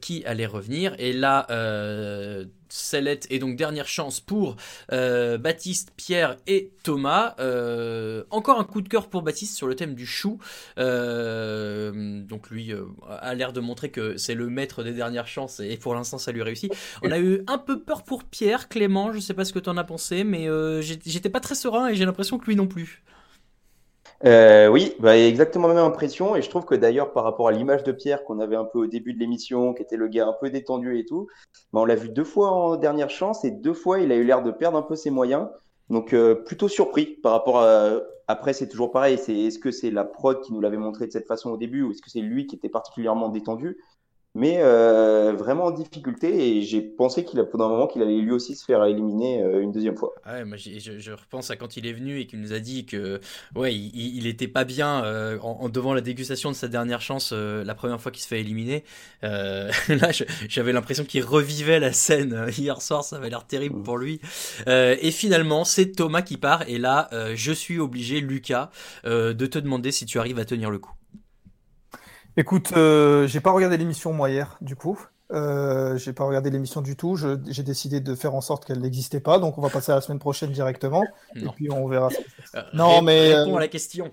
[0.00, 0.94] qui allait revenir.
[0.98, 1.46] Et là,
[2.72, 4.56] Sellette et donc dernière chance pour
[4.92, 7.34] euh, Baptiste, Pierre et Thomas.
[7.38, 10.38] Euh, encore un coup de cœur pour Baptiste sur le thème du chou.
[10.78, 12.72] Euh, donc lui
[13.08, 16.32] a l'air de montrer que c'est le maître des dernières chances et pour l'instant ça
[16.32, 16.72] lui réussit.
[17.02, 19.76] On a eu un peu peur pour Pierre, Clément, je sais pas ce que t'en
[19.76, 20.48] as pensé, mais
[20.82, 23.02] j'étais pas très serein et j'ai l'impression que lui non plus.
[24.24, 26.36] Euh, oui, bah, exactement la même impression.
[26.36, 28.78] Et je trouve que d'ailleurs, par rapport à l'image de Pierre qu'on avait un peu
[28.78, 31.26] au début de l'émission, qui était le gars un peu détendu et tout,
[31.72, 34.24] bah, on l'a vu deux fois en dernière chance et deux fois, il a eu
[34.24, 35.48] l'air de perdre un peu ses moyens.
[35.90, 38.00] Donc, euh, plutôt surpris par rapport à.
[38.28, 39.18] Après, c'est toujours pareil.
[39.18, 41.82] C'est est-ce que c'est la prod qui nous l'avait montré de cette façon au début
[41.82, 43.78] ou est-ce que c'est lui qui était particulièrement détendu?
[44.34, 48.18] Mais euh, vraiment en difficulté et j'ai pensé qu'il a pendant un moment qu'il allait
[48.18, 50.14] lui aussi se faire éliminer euh, une deuxième fois.
[50.24, 52.86] Ouais, moi je, je repense à quand il est venu et qu'il nous a dit
[52.86, 53.20] que
[53.56, 57.00] ouais, il, il était pas bien euh, en, en- devant la dégustation de sa dernière
[57.00, 58.84] chance euh, la première fois qu'il se fait éliminer.
[59.24, 60.10] Euh, là,
[60.48, 64.20] j'avais l'impression qu'il revivait la scène euh, hier soir, ça avait l'air terrible pour lui.
[64.68, 68.70] Et finalement, c'est Thomas qui part et là, je suis obligé, Lucas,
[69.04, 70.92] de te demander si tu arrives à tenir le coup.
[72.36, 74.98] Écoute, euh, j'ai pas regardé l'émission moi hier, du coup.
[75.32, 77.16] Euh, j'ai pas regardé l'émission du tout.
[77.16, 80.00] J'ai décidé de faire en sorte qu'elle n'existait pas, donc on va passer à la
[80.00, 82.08] semaine prochaine directement, et puis on verra.
[82.54, 84.10] Euh, Non, mais réponds euh, à la question.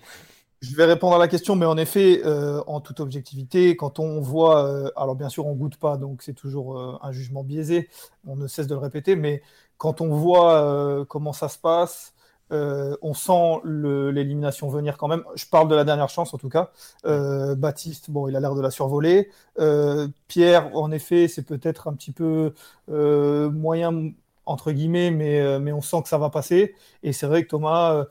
[0.62, 4.22] je vais répondre à la question, mais en effet, euh, en toute objectivité, quand on
[4.22, 7.90] voit, euh, alors bien sûr, on goûte pas, donc c'est toujours un jugement biaisé.
[8.26, 9.42] On ne cesse de le répéter, mais
[9.78, 12.14] quand on voit comment ça se passe,
[12.52, 15.24] euh, on sent l'élimination venir quand même.
[15.36, 16.72] Je parle de la dernière chance en tout cas.
[17.06, 19.30] Euh, Baptiste, bon, il a l'air de la survoler.
[19.60, 22.54] Euh, Pierre, en effet, c'est peut-être un petit peu
[22.88, 24.12] moyen
[24.46, 26.76] entre guillemets, mais, mais on sent que ça va passer.
[27.04, 28.06] Et c'est vrai que Thomas,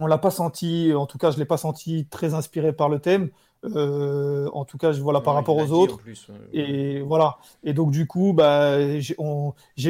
[0.00, 2.98] on l'a pas senti, en tout cas, je l'ai pas senti très inspiré par le
[2.98, 3.30] thème.
[3.62, 5.98] Euh, en tout cas, je voilà par rapport aux autres.
[5.98, 6.58] plus, ouais.
[6.58, 7.38] Et voilà.
[7.62, 9.14] Et donc, du coup, bah, j'ai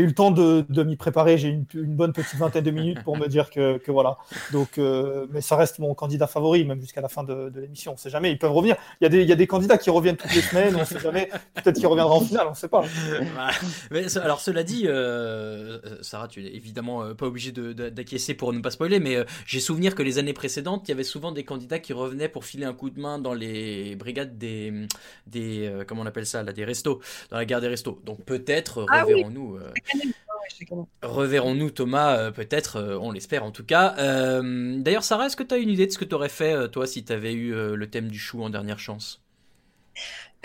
[0.01, 1.39] eu le temps de, de m'y préparer.
[1.39, 4.19] J'ai une, une bonne petite vingtaine de minutes pour me dire que, que voilà.
[4.53, 7.93] Donc, euh, mais ça reste mon candidat favori, même jusqu'à la fin de, de l'émission.
[7.93, 8.33] On sait jamais.
[8.33, 8.77] Ils peuvent revenir.
[9.01, 10.75] Il y, a des, il y a des candidats qui reviennent toutes les semaines.
[10.75, 11.31] On sait jamais.
[11.55, 12.49] Peut-être qu'ils reviendront en finale.
[12.51, 12.83] On sait pas.
[13.35, 13.51] Voilà.
[13.93, 18.59] Mais alors cela dit, euh, Sarah, tu es évidemment euh, pas obligé d'acquiescer pour ne
[18.61, 21.45] pas spoiler, mais euh, j'ai souvenir que les années précédentes, il y avait souvent des
[21.45, 23.60] candidats qui revenaient pour filer un coup de main dans les
[23.97, 24.73] brigades des,
[25.27, 28.01] des euh, comment on appelle ça, là, des restos, dans la gare des restos.
[28.05, 29.57] Donc peut-être Ah reverrons-nous.
[29.57, 29.73] euh,
[31.03, 33.95] Reverrons-nous Thomas, euh, peut-être, euh, on l'espère en tout cas.
[34.43, 36.87] D'ailleurs, Sarah, est-ce que tu as une idée de ce que tu aurais fait, toi,
[36.87, 39.23] si tu avais eu le thème du chou en dernière chance?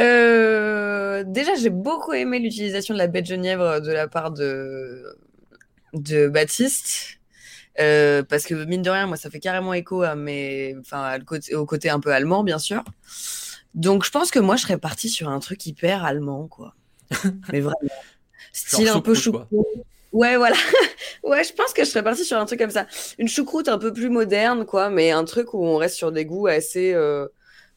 [0.01, 5.17] Euh, déjà, j'ai beaucoup aimé l'utilisation de la de Genièvre de la part de,
[5.93, 7.19] de Baptiste.
[7.79, 11.17] Euh, parce que mine de rien, moi, ça fait carrément écho à mes, enfin,
[11.53, 12.83] au côté un peu allemand, bien sûr.
[13.73, 16.73] Donc, je pense que moi, je serais partie sur un truc hyper allemand, quoi.
[17.51, 17.77] Mais vraiment.
[18.53, 19.85] Style un peu choucroute, choucroute.
[20.13, 20.55] Ouais, voilà.
[21.23, 22.85] Ouais, je pense que je serais partie sur un truc comme ça.
[23.17, 26.23] Une choucroute un peu plus moderne, quoi, mais un truc où on reste sur des
[26.23, 27.27] goûts assez, euh,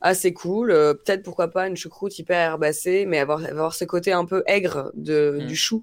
[0.02, 0.70] assez cool.
[0.70, 4.42] Euh, Peut-être, pourquoi pas, une choucroute hyper herbacée, mais avoir, avoir ce côté un peu
[4.46, 5.46] aigre de, Mm.
[5.46, 5.82] du chou.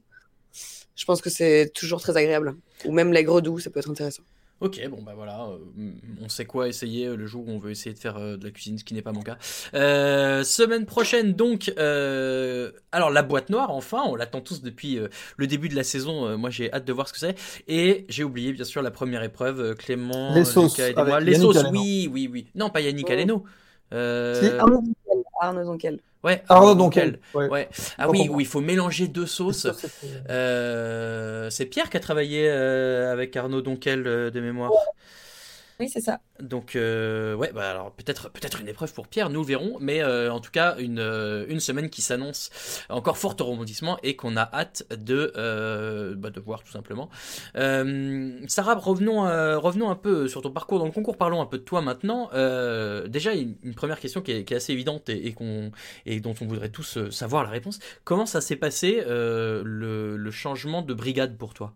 [0.96, 2.56] Je pense que c'est toujours très agréable.
[2.86, 4.24] Ou même l'aigre doux, ça peut être intéressant.
[4.62, 5.90] Ok, bon bah voilà, euh,
[6.24, 8.52] on sait quoi essayer le jour où on veut essayer de faire euh, de la
[8.52, 9.38] cuisine, ce qui n'est pas mon cas.
[9.74, 15.10] Euh, semaine prochaine donc, euh, alors la boîte noire enfin, on l'attend tous depuis euh,
[15.36, 17.36] le début de la saison, euh, moi j'ai hâte de voir ce que c'est.
[17.68, 21.34] Et j'ai oublié bien sûr la première épreuve, euh, Clément, Les sauces, Lucas, avec Les
[21.34, 21.72] Yannick sauces, Aleno.
[21.82, 22.48] oui, oui, oui.
[22.56, 23.12] Non, pas Yannick Oh.
[23.12, 23.44] Aleno.
[23.94, 24.48] Euh, Si.
[24.58, 24.82] Arnaud
[25.66, 26.00] Donquel.
[26.02, 26.02] Arnaud.
[26.26, 26.90] Ouais, Arnaud
[27.36, 27.48] ouais.
[27.48, 27.70] Ouais.
[28.00, 29.68] Ah Autant oui, où il faut mélanger deux sauces.
[30.28, 34.72] Euh, c'est Pierre qui a travaillé euh, avec Arnaud Donquel euh, de mémoire.
[35.80, 36.22] Oui, c'est ça.
[36.40, 40.32] Donc, euh, ouais, bah alors peut-être peut-être une épreuve pour Pierre, nous verrons, mais euh,
[40.32, 42.50] en tout cas une, euh, une semaine qui s'annonce
[42.88, 45.34] encore forte au rebondissement et qu'on a hâte de,
[46.18, 47.10] bah, de voir tout simplement.
[47.56, 49.22] Sarah, revenons,
[49.60, 52.30] revenons un peu sur ton parcours dans le concours, parlons un peu de toi maintenant.
[53.08, 55.72] déjà, une, première question qui est, assez évidente et, qu'on,
[56.06, 57.80] et dont on voudrait tous savoir la réponse.
[58.06, 61.74] Comment ça s'est passé le changement de brigade pour toi?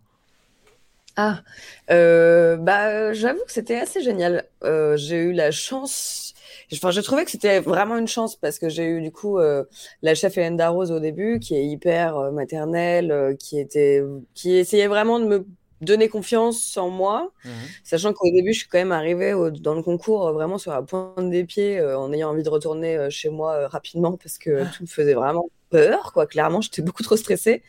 [1.22, 1.42] Ah,
[1.90, 4.48] euh, bah, j'avoue que c'était assez génial.
[4.64, 6.32] Euh, j'ai eu la chance,
[6.72, 9.64] enfin, j'ai trouvé que c'était vraiment une chance parce que j'ai eu du coup euh,
[10.00, 14.02] la chef Hélène Darroze au début, qui est hyper maternelle, qui était,
[14.34, 15.46] qui essayait vraiment de me
[15.82, 17.48] donner confiance en moi, mmh
[17.84, 21.28] sachant qu'au début, je suis quand même arrivée dans le concours vraiment sur la pointe
[21.28, 25.14] des pieds, en ayant envie de retourner chez moi rapidement parce que tout me faisait
[25.14, 26.26] vraiment peur, quoi.
[26.26, 27.62] Clairement, j'étais beaucoup trop stressée.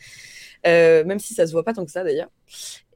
[0.64, 2.30] même si ça se voit pas tant que ça d'ailleurs.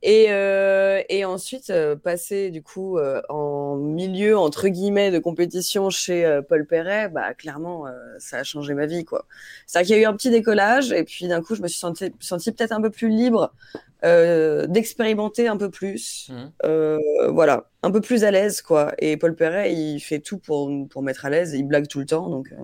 [0.09, 5.91] Et, euh, et ensuite, euh, passer du coup euh, en milieu, entre guillemets, de compétition
[5.91, 7.91] chez euh, Paul Perret, bah, clairement, euh,
[8.21, 9.05] ça a changé ma vie.
[9.05, 9.27] quoi.
[9.67, 11.67] C'est vrai qu'il y a eu un petit décollage, et puis d'un coup, je me
[11.67, 13.53] suis sentie, sentie peut-être un peu plus libre
[14.69, 16.31] d'expérimenter un peu plus.
[16.31, 17.31] Mmh.
[17.31, 18.63] voilà, un peu plus à l'aise.
[18.63, 18.95] quoi.
[18.99, 22.07] Et Paul Perret, il fait tout pour, pour mettre à l'aise, il blague tout le
[22.07, 22.31] temps.
[22.31, 22.55] donc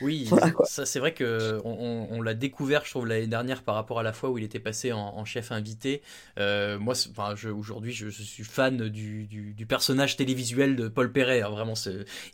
[0.00, 0.28] oui,
[0.64, 4.12] ça c'est vrai que on, l'a découvert, je trouve, l'année dernière par rapport à la
[4.12, 6.02] fois où il était passé en, chef invité.
[6.38, 11.42] Euh, moi, enfin, aujourd'hui, je, suis fan du, du, personnage télévisuel de Paul Perret.
[11.42, 11.74] Hein, vraiment,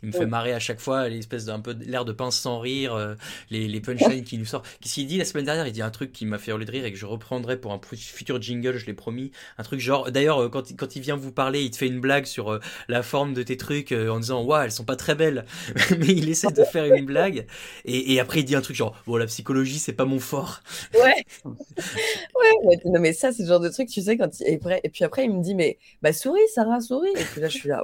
[0.01, 2.93] il me fait marrer à chaque fois, l'espèce d'un peu l'air de pince sans rire,
[2.93, 3.15] euh,
[3.49, 4.67] les, les punchlines qui nous sortent.
[4.81, 5.67] Qu'est-ce qu'il dit la semaine dernière?
[5.67, 7.73] Il dit un truc qui m'a fait hurler de rire et que je reprendrai pour
[7.73, 9.31] un futur jingle, je l'ai promis.
[9.57, 11.99] Un truc genre, d'ailleurs, euh, quand, quand il vient vous parler, il te fait une
[11.99, 15.45] blague sur la forme de tes trucs en disant, waouh, elles sont pas très belles,
[15.97, 17.32] mais il essaie de faire une blague.
[17.85, 20.61] Et, après, il dit un truc genre, bon, la psychologie, c'est pas mon fort.
[20.93, 21.25] Ouais.
[21.45, 24.59] ouais, non, mais ça, c'est le genre de truc, tu sais, quand il...
[24.83, 27.09] et, puis après, il me dit, mais bah, souris, Sarah, souris.
[27.15, 27.83] Et puis là, je suis là,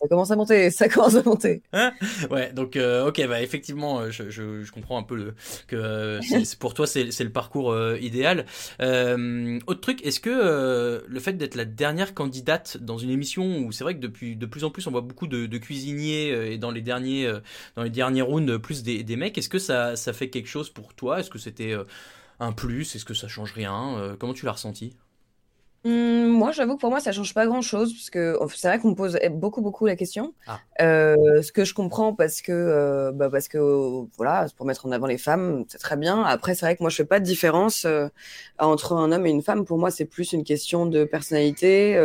[0.00, 1.62] ça commence à monter, ça commence à monter.
[1.72, 1.92] Hein?
[2.30, 5.34] Ouais, donc, euh, ok, bah, effectivement, euh, je, je, comprends un peu le,
[5.66, 6.20] que euh,
[6.58, 8.46] pour toi, c'est le parcours idéal.
[8.80, 13.84] autre truc, est-ce que le fait d'être la dernière candidate dans une émission où c'est
[13.84, 16.70] vrai que depuis de plus en plus, on voit beaucoup de, de cuisiniers et dans
[16.70, 17.30] les derniers,
[17.76, 20.70] dans les derniers rounds, plus des, des mecs, est-ce que ça, ça fait quelque chose
[20.70, 21.20] pour toi?
[21.20, 21.84] Est-ce que c'était euh,
[22.40, 22.94] un plus?
[22.94, 23.98] Est-ce que ça change rien?
[23.98, 24.96] Euh, Comment tu l'as ressenti?
[25.84, 28.90] Mmh, moi, j'avoue que pour moi, ça change pas grand-chose, parce que c'est vrai qu'on
[28.90, 30.34] me pose beaucoup, beaucoup la question.
[30.46, 30.60] Ah.
[30.80, 33.58] Euh, ce que je comprends, parce que, bah, parce que,
[34.16, 36.22] voilà, pour mettre en avant les femmes, c'est très bien.
[36.22, 37.86] Après, c'est vrai que moi, je fais pas de différence
[38.58, 39.64] entre un homme et une femme.
[39.64, 41.96] Pour moi, c'est plus une question de personnalité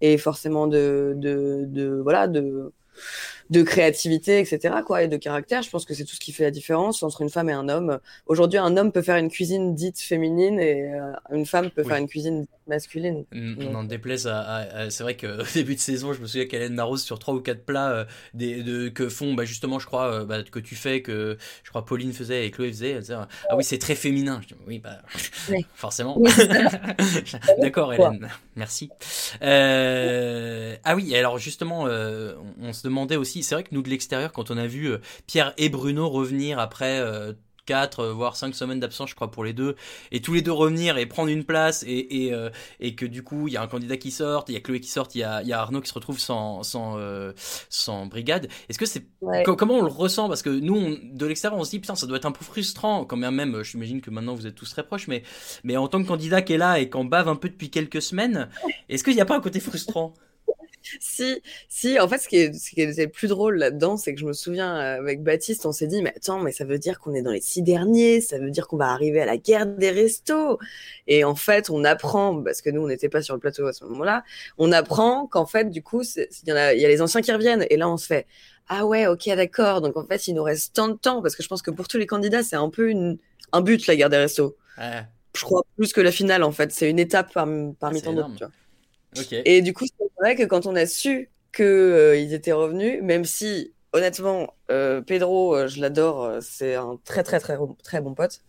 [0.00, 2.72] et forcément de, de, de voilà, de
[3.50, 4.76] de créativité, etc.
[4.86, 5.62] Quoi, et de caractère.
[5.62, 7.68] Je pense que c'est tout ce qui fait la différence entre une femme et un
[7.68, 7.98] homme.
[8.26, 11.96] Aujourd'hui, un homme peut faire une cuisine dite féminine et euh, une femme peut faire
[11.96, 13.24] une cuisine masculine.
[13.32, 17.18] On déplaise à, c'est vrai qu'au début de saison, je me souviens qu'Hélène Narose sur
[17.18, 20.42] trois ou quatre plats euh, des, de, que font bah, justement, je crois, euh, bah,
[20.44, 23.00] que tu fais, que je crois Pauline faisait et Chloé faisait.
[23.10, 24.40] ah oui, c'est très féminin.
[24.66, 24.98] oui, bah,
[25.74, 26.20] forcément.
[27.58, 28.28] D'accord, Hélène.
[28.60, 28.90] Merci.
[29.40, 34.50] ah oui, alors justement, on se demandait aussi c'est vrai que nous de l'extérieur, quand
[34.50, 37.00] on a vu euh, Pierre et Bruno revenir après
[37.66, 39.76] 4 euh, voire 5 semaines d'absence je crois pour les deux.
[40.12, 43.22] Et tous les deux revenir et prendre une place et, et, euh, et que du
[43.22, 45.18] coup il y a un candidat qui sort il y a Chloé qui sort il
[45.18, 46.98] y a, y a Arnaud qui se retrouve sans sans,
[47.68, 48.48] sans brigade.
[48.68, 49.06] Est-ce que c'est
[49.44, 50.28] comment on le ressent?
[50.28, 53.04] Parce que nous de l'extérieur on se dit putain ça doit être un peu frustrant
[53.04, 55.22] quand même même j'imagine que maintenant vous êtes tous très proches mais
[55.64, 58.02] mais en tant que candidat qui est là et qu'on bave un peu depuis quelques
[58.02, 58.48] semaines
[58.88, 60.14] est-ce qu'il n'y a pas un côté frustrant?
[61.00, 64.14] Si, si, en fait, ce qui est, ce qui est le plus drôle là-dedans, c'est
[64.14, 66.78] que je me souviens euh, avec Baptiste, on s'est dit, mais attends, mais ça veut
[66.78, 69.36] dire qu'on est dans les six derniers, ça veut dire qu'on va arriver à la
[69.36, 70.58] guerre des restos.
[71.06, 73.72] Et en fait, on apprend, parce que nous, on n'était pas sur le plateau à
[73.72, 74.24] ce moment-là,
[74.58, 77.32] on apprend qu'en fait, du coup, il y, a, il y a les anciens qui
[77.32, 77.66] reviennent.
[77.70, 78.26] Et là, on se fait,
[78.68, 79.80] ah ouais, ok, d'accord.
[79.80, 81.88] Donc en fait, il nous reste tant de temps, parce que je pense que pour
[81.88, 83.18] tous les candidats, c'est un peu une,
[83.52, 84.56] un but, la guerre des restos.
[85.36, 86.72] Je crois plus que la finale, en fait.
[86.72, 88.50] C'est une étape parmi, parmi tant d'autres.
[89.44, 93.24] Et du coup, c'est vrai que quand on a su qu'ils euh, étaient revenus, même
[93.24, 98.40] si honnêtement, euh, Pedro, euh, je l'adore, c'est un très très très très bon pote.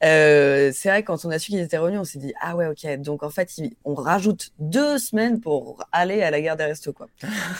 [0.00, 2.66] c'est vrai que quand on a su qu'ils étaient revenus, on s'est dit ah ouais
[2.66, 3.50] ok donc en fait
[3.84, 7.08] on rajoute deux semaines pour aller à la gare des restos quoi.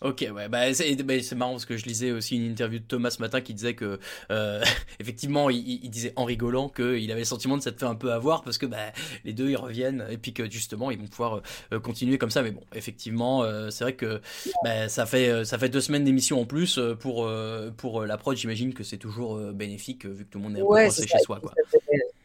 [0.00, 3.20] Ok, ouais, bah, c'est marrant parce que je lisais aussi une interview de Thomas ce
[3.20, 3.98] matin qui disait que,
[4.30, 4.62] euh,
[5.00, 8.44] effectivement, il, disait en rigolant qu'il avait le sentiment de s'être fait un peu avoir
[8.44, 8.92] parce que bah,
[9.24, 12.42] les deux ils reviennent et puis que justement ils vont pouvoir euh, continuer comme ça.
[12.42, 14.20] Mais bon, effectivement, euh, c'est vrai que
[14.62, 17.28] bah, ça, fait, ça fait deux semaines d'émission en plus pour,
[17.76, 18.36] pour la prod.
[18.36, 21.40] J'imagine que c'est toujours bénéfique vu que tout le monde est un peu chez soi.
[21.40, 21.52] Quoi.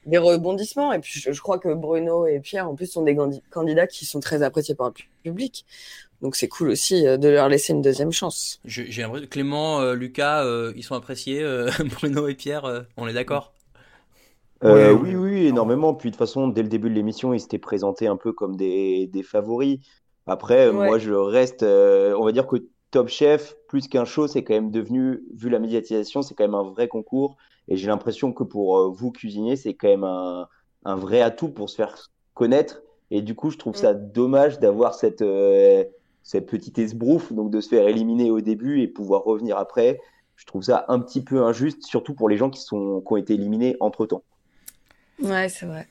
[0.05, 0.93] des rebondissements.
[0.93, 3.17] Et puis, je, je, crois que Bruno et Pierre, en plus, sont des
[3.49, 5.65] candidats qui sont très appréciés par le public.
[6.23, 8.59] Donc, c'est cool aussi de leur laisser une deuxième chance.
[8.65, 10.43] J'ai l'impression Clément, Lucas,
[10.75, 11.43] ils sont appréciés.
[11.99, 13.53] Bruno et Pierre, on est d'accord?
[14.63, 15.93] Euh, oui, oui, énormément.
[15.93, 18.55] Puis de toute façon, dès le début de l'émission, ils s'étaient présentés un peu comme
[18.55, 19.79] des, des favoris.
[20.25, 21.63] Après, moi, je reste.
[21.63, 22.57] Euh, on va dire que
[22.91, 26.55] Top Chef, plus qu'un show, c'est quand même devenu, vu la médiatisation, c'est quand même
[26.55, 27.35] un vrai concours.
[27.67, 30.47] Et j'ai l'impression que pour euh, vous, cuisiniers, c'est quand même un,
[30.85, 32.81] un, vrai atout pour se faire connaître.
[33.11, 35.21] Et du coup, je trouve ça dommage d'avoir cette,
[36.23, 39.99] cette petite esbrouffe, donc de se faire éliminer au début et pouvoir revenir après.
[40.35, 43.17] Je trouve ça un petit peu injuste, surtout pour les gens qui, sont, qui ont
[43.17, 44.23] été éliminés entre temps.
[45.21, 45.87] Ouais, c'est vrai.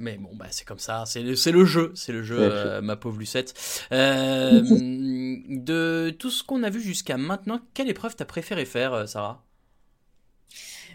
[0.00, 2.96] Mais bon, bah, c'est comme ça, c'est le, le jeu, c'est le jeu, euh, ma
[2.96, 3.54] pauvre Lucette.
[3.92, 4.62] Euh,
[5.48, 9.42] de tout ce qu'on a vu jusqu'à maintenant, quelle épreuve t'as préféré faire, euh, Sarah?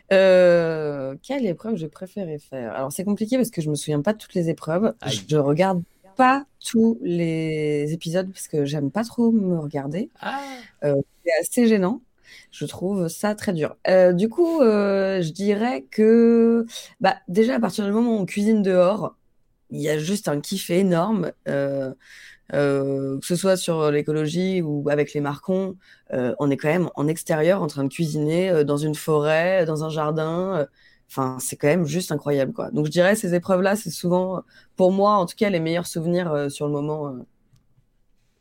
[0.09, 2.73] Quelle épreuve j'ai préféré faire?
[2.73, 4.93] Alors c'est compliqué parce que je me souviens pas de toutes les épreuves.
[5.27, 5.83] Je regarde
[6.17, 10.09] pas tous les épisodes parce que j'aime pas trop me regarder.
[10.19, 10.41] Ah.
[10.81, 12.01] c'est assez gênant.
[12.51, 13.75] Je trouve ça très dur.
[13.87, 16.65] Euh, du coup, euh, je dirais que
[16.99, 19.15] bah, déjà, à partir du moment où on cuisine dehors,
[19.69, 21.31] il y a juste un kiff énorme.
[21.47, 21.93] Euh,
[22.49, 25.75] que ce soit sur l'écologie ou avec les marcons,
[26.11, 29.89] on est quand même en extérieur en train de cuisiner dans une forêt, dans un
[29.89, 30.65] jardin.
[31.09, 32.71] Enfin, c'est quand même juste incroyable, quoi.
[32.71, 34.43] Donc, je dirais ces épreuves-là, c'est souvent,
[34.75, 37.25] pour moi, en tout cas, les meilleurs souvenirs sur le moment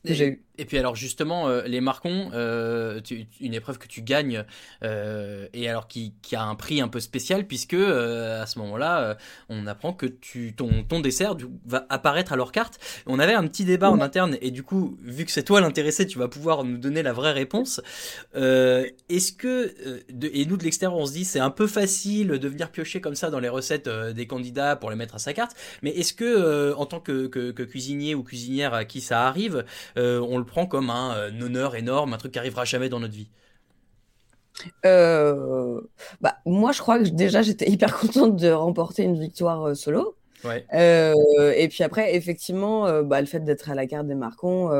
[0.04, 0.45] que j'ai eu.
[0.58, 3.00] Et puis alors justement, euh, les marcons, euh,
[3.40, 4.44] une épreuve que tu gagnes,
[4.82, 8.58] euh, et alors qui, qui, a un prix un peu spécial, puisque euh, à ce
[8.60, 9.16] moment-là,
[9.48, 12.78] on apprend que tu, ton, ton dessert va apparaître à leur carte.
[13.06, 16.06] On avait un petit débat en interne, et du coup, vu que c'est toi l'intéressé,
[16.06, 17.80] tu vas pouvoir nous donner la vraie réponse.
[18.34, 19.74] Est-ce que,
[20.12, 23.00] de, et nous de l'extérieur, on se dit c'est un peu facile de venir piocher
[23.00, 26.14] comme ça dans les recettes des candidats pour les mettre à sa carte, mais est-ce
[26.14, 29.64] que en tant que, que, que, cuisinier ou cuisinière à qui ça arrive,
[29.96, 33.14] on le prend comme un, euh, honneur énorme, un truc qui arrivera jamais dans notre
[33.14, 33.28] vie
[34.86, 35.82] euh,
[36.22, 40.16] bah, moi, je crois que déjà, j'étais hyper contente de remporter une victoire euh, solo.
[40.72, 44.70] et puis après, effectivement, bah, le fait d'être à la carte des Marcons,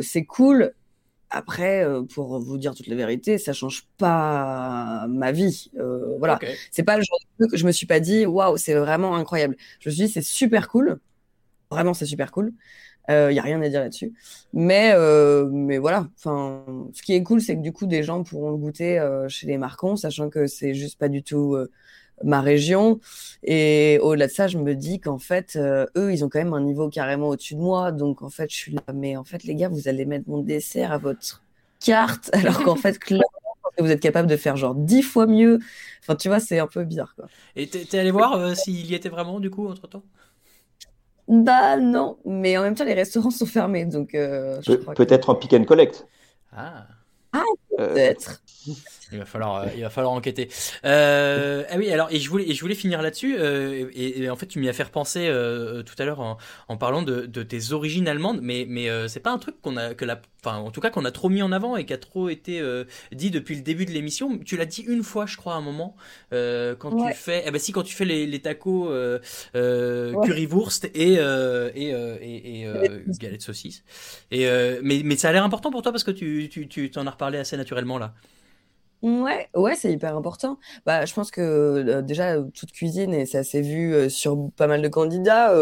[0.00, 0.72] c'est cool.
[1.30, 5.70] Après, pour vous dire toute la vérité, ça change pas ma vie.
[6.18, 6.40] voilà,
[6.72, 9.14] c'est pas le genre de truc que je me suis pas dit, waouh, c'est vraiment
[9.14, 9.56] incroyable.
[9.78, 10.98] Je me suis dit, c'est super cool.
[11.70, 12.52] Vraiment, c'est super cool.
[13.08, 14.12] Il euh, n'y a rien à dire là-dessus.
[14.52, 18.22] Mais, euh, mais voilà, enfin, ce qui est cool, c'est que du coup, des gens
[18.22, 21.56] pourront le goûter euh, chez les Marcons, sachant que c'est juste pas du tout
[22.22, 23.00] ma région.
[23.42, 25.58] Et au-delà de ça, je me dis qu'en fait,
[25.96, 27.90] eux, ils ont quand même un niveau carrément au-dessus de moi.
[27.90, 28.82] Donc, en fait, je suis là.
[28.94, 31.42] Mais en fait, les gars, vous allez mettre mon dessert à votre
[31.80, 33.24] carte, alors qu'en fait, clairement,
[33.78, 35.58] vous êtes capable de faire genre dix fois mieux.
[36.02, 37.26] Enfin, tu vois, c'est un peu bizarre, quoi.
[37.56, 40.04] Et t'es allé voir s'il y était vraiment, du coup, entre-temps?
[41.32, 44.60] Bah non, mais en même temps, les restaurants sont fermés, donc euh,
[44.94, 46.06] Peut-être en pick and collect.
[46.54, 46.86] Ah.
[47.32, 47.42] Ah,
[47.78, 48.42] peut-être.
[49.12, 50.48] Il va falloir, euh, il va falloir enquêter.
[50.84, 53.36] Euh, ah oui, alors et je voulais, et je voulais finir là-dessus.
[53.38, 56.76] Euh, et, en fait, tu m'y as fait repenser euh, tout à l'heure en, en,
[56.76, 59.94] parlant de, de, tes origines allemandes, mais mais euh, c'est pas un truc qu'on a
[59.94, 61.98] que la, enfin en tout cas qu'on a trop mis en avant et qui a
[61.98, 62.62] trop été
[63.12, 64.38] dit depuis le début de l'émission.
[64.38, 65.96] Tu l'as dit une fois, je crois, à un moment
[66.30, 68.90] quand tu fais, eh ben si quand tu fais les, les tacos
[69.52, 72.66] currywurst et et et, et
[73.20, 73.84] galette saucisse.
[74.30, 74.46] Et
[74.82, 77.10] mais mais ça a l'air important pour toi parce que tu tu tu t'en as
[77.10, 78.14] reparlé assez naturellement là.
[79.02, 80.58] Ouais, ouais, c'est hyper important.
[80.86, 84.88] Bah, je pense que déjà toute cuisine et ça s'est vu sur pas mal de
[84.88, 85.52] candidats.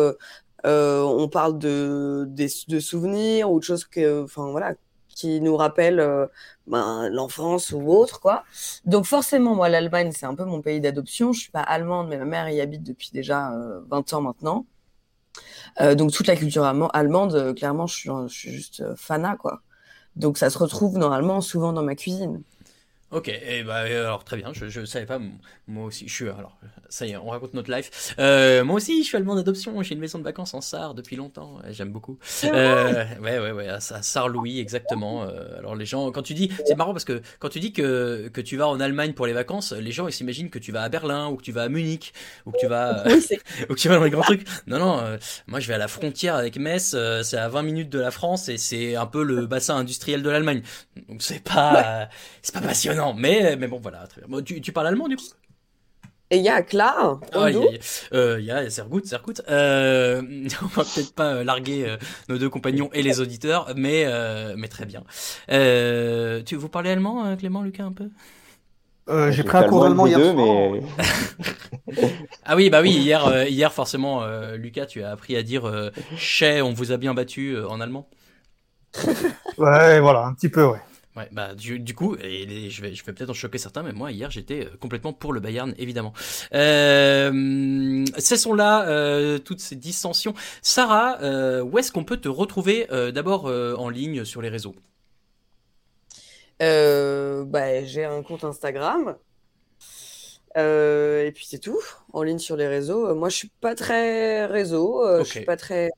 [0.65, 4.75] On parle de, de souvenirs ou de choses que, enfin voilà,
[5.09, 6.29] qui nous rappellent
[6.67, 8.45] ben, l'enfance ou autre quoi.
[8.85, 11.33] Donc forcément, moi, l'Allemagne, c'est un peu mon pays d'adoption.
[11.33, 13.53] Je suis pas allemande, mais ma mère y habite depuis déjà
[13.89, 14.67] 20 ans maintenant.
[15.95, 19.63] donc toute la culture allemande, clairement, je suis, juste fanat quoi.
[20.17, 22.43] Donc ça se retrouve normalement souvent dans ma cuisine.
[23.11, 25.19] Ok, et bah alors très bien, je, je savais pas,
[25.67, 26.57] moi aussi, je suis, alors
[26.89, 28.15] ça y est, on raconte notre life.
[28.19, 31.17] Euh, moi aussi, je suis allemand d'adoption, j'ai une maison de vacances en Sarre depuis
[31.17, 32.19] longtemps, j'aime beaucoup.
[32.45, 35.25] Euh, ouais, ouais, ouais, à, Sarre-Louis, exactement.
[35.25, 38.29] Euh, alors les gens, quand tu dis, c'est marrant parce que quand tu dis que,
[38.33, 40.83] que tu vas en Allemagne pour les vacances, les gens ils s'imaginent que tu vas
[40.83, 42.13] à Berlin ou que tu vas à Munich
[42.47, 43.05] ou que tu vas,
[43.71, 44.47] ou que tu vas dans les grands trucs.
[44.67, 45.17] Non, non, euh,
[45.47, 48.11] moi je vais à la frontière avec Metz, euh, c'est à 20 minutes de la
[48.11, 50.63] France et c'est un peu le bassin industriel de l'Allemagne.
[51.09, 52.09] Donc c'est pas,
[52.43, 54.07] c'est pas passionnant non, mais, mais bon, voilà.
[54.07, 54.43] Très bien.
[54.43, 55.25] tu, tu parles allemand, du coup
[56.33, 57.19] et il y a klar.
[57.33, 57.81] Ah, il
[58.13, 59.03] euh, y a, c'est good.
[59.49, 60.23] Euh,
[60.63, 61.97] on va peut-être pas euh, larguer euh,
[62.29, 64.07] nos deux compagnons et les auditeurs, mais
[64.57, 65.03] mais très bien.
[65.49, 68.11] tu vous parlez allemand, Clément, Lucas, un peu?
[69.11, 70.71] Euh, j'ai pris un cours d'allemand hier deux, soir.
[70.73, 72.09] mais
[72.45, 75.67] Ah oui, bah oui, hier, euh, hier forcément, euh, Lucas, tu as appris à dire
[75.67, 78.09] euh, Chez, on vous a bien battu euh, en allemand.
[79.59, 80.81] Ouais, voilà, un petit peu, ouais.
[81.17, 83.83] Ouais, bah du, du coup, et les- je vais, je vais peut-être en choquer certains,
[83.83, 86.13] mais moi hier j'étais euh, complètement pour le Bayern, évidemment.
[86.55, 90.35] Euh, cessons-là euh, toutes ces dissensions.
[90.63, 94.75] Sarah, euh, où est-ce qu'on peut te retrouver d'abord en ligne sur les réseaux?
[97.47, 99.17] Bah, j'ai un compte Instagram.
[100.57, 101.79] Et puis c'est tout,
[102.13, 103.15] en ligne sur les réseaux.
[103.15, 105.05] Moi, je suis pas très réseau.
[105.07, 105.91] euh, Je suis pas très.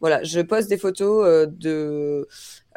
[0.00, 2.28] Voilà, je poste des photos euh, de,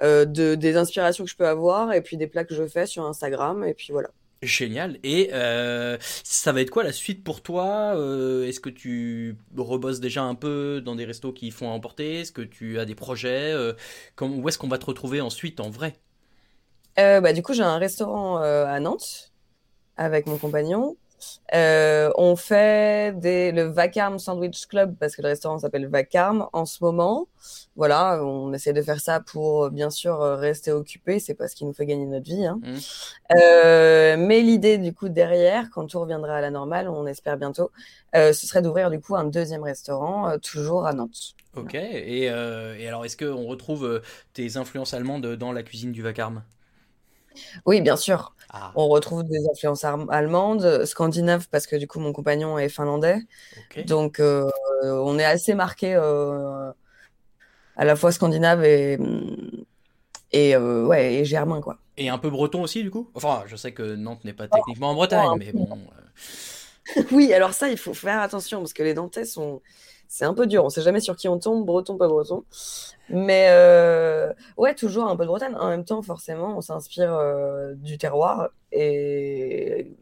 [0.04, 2.86] euh, de des inspirations que je peux avoir et puis des plats que je fais
[2.86, 3.64] sur Instagram.
[3.64, 4.10] Et puis voilà.
[4.42, 5.00] Génial.
[5.04, 10.02] Et euh, ça va être quoi la suite pour toi Euh, Est-ce que tu rebosses
[10.02, 12.20] déjà un peu dans des restos qui font à emporter?
[12.22, 13.54] Est-ce que tu as des projets
[14.16, 15.94] comme- Où est-ce qu'on va te retrouver ensuite en vrai?
[16.98, 19.32] Bah, du coup, j'ai un restaurant à Nantes
[19.98, 20.98] avec mon compagnon.
[21.54, 26.66] Euh, on fait des, le Vacarme Sandwich Club parce que le restaurant s'appelle Vacarme en
[26.66, 27.28] ce moment.
[27.76, 31.48] Voilà, on essaie de faire ça pour euh, bien sûr euh, rester occupé, c'est pas
[31.48, 32.46] ce qui nous fait gagner notre vie.
[32.46, 32.60] hein.
[33.36, 37.72] Euh, mais l'idée du coup derrière, quand tout reviendra à la normale, on espère bientôt,
[38.16, 41.36] euh, ce serait d'ouvrir du coup un deuxième restaurant, toujours à Nantes.
[41.56, 41.76] Ok.
[41.76, 44.02] Et, et alors, est-ce qu'on retrouve
[44.34, 46.44] tes influences allemandes dans la cuisine du vacarme?
[47.66, 48.34] Oui, bien sûr.
[48.50, 53.18] Ah, On retrouve des influences allemandes, scandinaves, parce que du coup, mon compagnon est finlandais.
[53.86, 54.50] Donc, euh,
[54.84, 56.72] on est assez marqué euh,
[57.76, 58.98] à la fois scandinave et,
[60.32, 61.78] et, euh, ouais, et germain, quoi.
[61.98, 63.10] Et un peu breton aussi, du coup?
[63.14, 65.68] Enfin, je sais que Nantes n'est pas techniquement en Bretagne, un mais bon.
[66.98, 69.62] euh, Oui, alors ça, il faut faire attention, parce que les Nantais sont...
[70.16, 72.46] C'est un peu dur, on sait jamais sur qui on tombe, breton, pas breton.
[73.10, 75.56] Mais euh, ouais, toujours un peu de Bretagne.
[75.56, 78.50] En même temps, forcément, on s'inspire euh, du terroir.
[78.72, 79.98] Et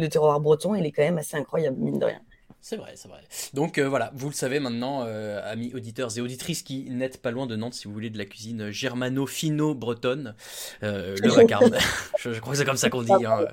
[0.00, 2.20] le terroir breton, il est quand même assez incroyable, mine de rien.
[2.66, 3.20] C'est vrai, c'est vrai.
[3.52, 7.30] Donc euh, voilà, vous le savez maintenant, euh, amis auditeurs et auditrices qui n'êtes pas
[7.30, 10.34] loin de Nantes, si vous voulez de la cuisine germano-fino-bretonne,
[10.82, 11.76] euh, le vacarme.
[12.18, 13.12] je, je crois que c'est comme ça qu'on dit.
[13.12, 13.44] Hein.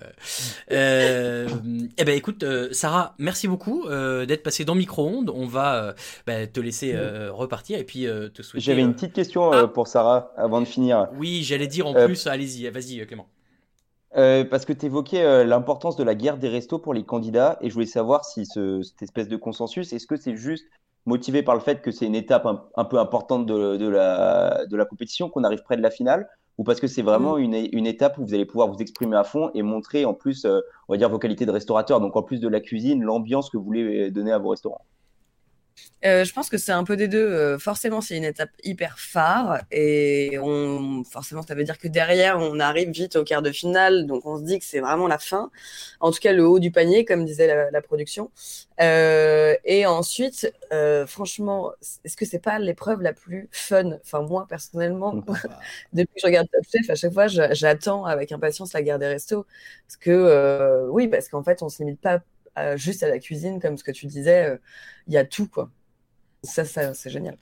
[0.72, 1.50] Euh,
[1.98, 5.30] eh ben écoute, euh, Sarah, merci beaucoup euh, d'être passée dans micro-ondes.
[5.36, 5.94] On va euh,
[6.26, 8.64] bah, te laisser euh, repartir et puis euh, te souhaiter.
[8.64, 9.68] j'avais euh, une petite question euh, Ah.
[9.68, 11.10] pour Sarah avant de finir.
[11.18, 13.28] Oui, j'allais dire en Euh, plus, allez-y, vas-y Clément.
[14.18, 17.70] Euh, parce que tu évoquais l'importance de la guerre des restos pour les candidats et
[17.70, 20.66] je voulais savoir si ce- cette espèce de consensus, est-ce que c'est juste
[21.06, 24.66] motivé par le fait que c'est une étape un, un peu importante de, de la,
[24.70, 27.56] de la compétition, qu'on arrive près de la finale, ou parce que c'est vraiment une,
[27.72, 30.60] une étape où vous allez pouvoir vous exprimer à fond et montrer en plus, euh,
[30.90, 33.58] on va dire, vos qualités de restaurateur, donc en plus de la cuisine, l'ambiance que
[33.58, 34.86] vous voulez donner à vos restaurants?
[36.04, 37.20] Euh, je pense que c'est un peu des deux.
[37.26, 42.40] Euh, forcément, c'est une étape hyper phare et on, forcément, ça veut dire que derrière,
[42.40, 45.20] on arrive vite au quart de finale, donc on se dit que c'est vraiment la
[45.20, 45.52] fin.
[46.00, 48.32] En tout cas, le haut du panier, comme disait la, la production.
[48.82, 50.52] Euh, et ensuite,
[51.08, 51.72] franchement,
[52.04, 53.92] est-ce que c'est pas l'épreuve la plus fun?
[54.04, 55.14] Enfin, moi, personnellement,
[55.94, 59.08] depuis que je regarde Top Chef, à chaque fois, j'attends avec impatience la guerre des
[59.08, 59.46] restos.
[59.88, 62.22] Parce que, oui, parce qu'en fait, on se limite pas
[62.78, 64.46] juste à la cuisine, comme ce que tu disais.
[64.46, 64.58] euh,
[65.08, 65.72] Il y a tout, quoi.
[66.44, 67.38] Ça, ça c'est génial.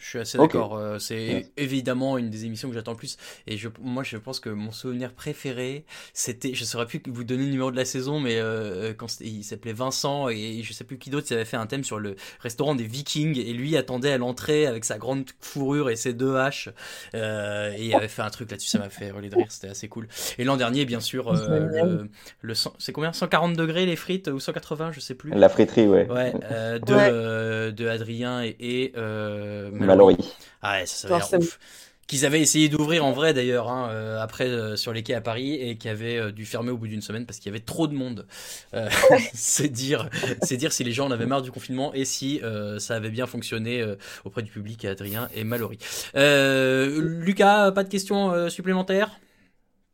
[0.00, 0.52] Je suis assez Ok.
[0.54, 0.76] d'accord.
[0.78, 3.18] euh, c'est évidemment une des émissions que j'attends le plus.
[3.46, 5.84] Et je, moi, je pense que mon souvenir préféré,
[6.14, 9.26] c'était, je saurais plus vous donner le numéro de la saison, mais euh, quand c'était-
[9.30, 11.98] il s'appelait Vincent et je sais plus qui d'autre, il avait fait un thème sur
[11.98, 16.14] le restaurant des Vikings et lui attendait à l'entrée avec sa grande fourrure et ses
[16.14, 16.70] deux haches.
[17.14, 19.88] euh, et il avait fait un truc là-dessus, ça m'a fait de rire, c'était assez
[19.88, 20.08] cool.
[20.38, 22.08] Et l'an dernier, bien sûr, euh, le,
[22.40, 23.12] le c'est combien?
[23.12, 25.30] 140 degrés les frites ou 180, je sais plus.
[25.32, 26.08] La friterie, ouais.
[26.08, 27.10] Ouais, euh, de, Ouais.
[27.10, 30.16] euh, de Adrien et, et euh, Mallory.
[30.62, 31.44] Ah ouais, ça, ça avait l'air Forcément.
[31.44, 31.58] ouf.
[32.06, 35.20] Qu'ils avaient essayé d'ouvrir en vrai d'ailleurs, hein, euh, après euh, sur les quais à
[35.20, 37.64] Paris, et qui avaient euh, dû fermer au bout d'une semaine parce qu'il y avait
[37.64, 38.26] trop de monde.
[38.74, 38.88] Euh,
[39.34, 40.10] c'est dire,
[40.42, 43.10] c'est dire si les gens en avaient marre du confinement et si euh, ça avait
[43.10, 45.78] bien fonctionné euh, auprès du public, Adrien et Mallory.
[46.16, 49.10] Euh, Lucas, pas de questions euh, supplémentaires?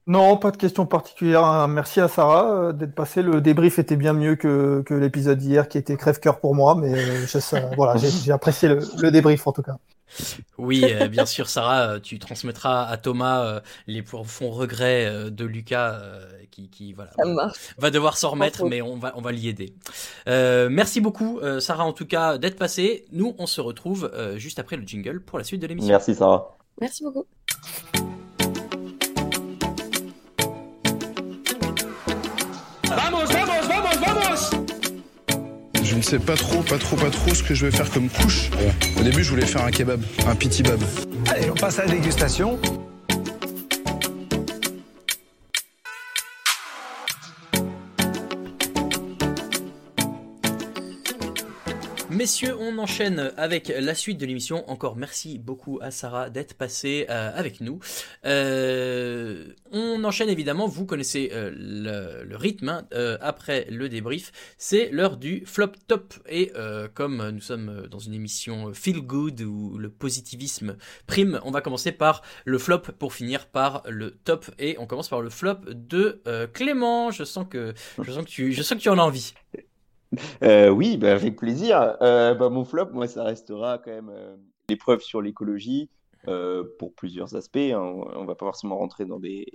[0.08, 1.44] Non, pas de question particulière.
[1.44, 1.66] hein.
[1.66, 3.22] Merci à Sarah euh, d'être passée.
[3.22, 6.92] Le débrief était bien mieux que, que l'épisode d'hier qui était crève-cœur pour moi, mais
[6.94, 9.78] euh, je- ça- voilà, j'ai j'ai apprécié le, le débrief en tout cas.
[10.58, 15.28] Oui, euh, bien sûr, Sarah, euh, tu transmettras à Thomas euh, les profonds regrets euh,
[15.30, 17.10] de Lucas, euh, qui, qui voilà,
[17.76, 19.74] va devoir s'en remettre, mais on va, on va l'y aider.
[20.28, 23.06] Euh, merci beaucoup, euh, Sarah, en tout cas, d'être passée.
[23.10, 25.90] Nous, on se retrouve euh, juste après le jingle pour la suite de l'émission.
[25.90, 26.56] Merci, Sarah.
[26.80, 27.24] Merci beaucoup.
[32.88, 34.50] Vamos, vamos, vamos, vamos
[35.82, 38.08] Je ne sais pas trop, pas trop, pas trop ce que je vais faire comme
[38.08, 38.50] couche.
[38.98, 40.80] Au début, je voulais faire un kebab, un piti bab.
[41.30, 42.58] Allez, on passe à la dégustation.
[52.26, 54.68] Messieurs, on enchaîne avec la suite de l'émission.
[54.68, 57.78] Encore merci beaucoup à Sarah d'être passée euh, avec nous.
[58.24, 62.68] Euh, on enchaîne évidemment, vous connaissez euh, le, rythme.
[62.70, 62.88] hein.
[63.20, 66.14] Après le débrief, c'est l'heure du flop top.
[66.28, 66.50] Et
[66.94, 71.92] comme nous sommes dans une émission feel good où le positivisme prime, on va commencer
[71.92, 74.50] par le flop pour finir par le top.
[74.58, 76.20] Et on commence par le flop de
[76.52, 77.12] Clément.
[77.12, 77.72] Je sens que,
[78.02, 79.32] je sens que tu, je sens que tu en as envie.
[80.42, 81.96] Euh, oui, bah, avec plaisir.
[82.02, 84.36] Euh, bah, mon flop, moi, ça restera quand même euh,
[84.68, 85.90] l'épreuve sur l'écologie
[86.28, 87.56] euh, pour plusieurs aspects.
[87.56, 87.80] hein.
[88.14, 89.46] On va pas forcément rentrer dans des,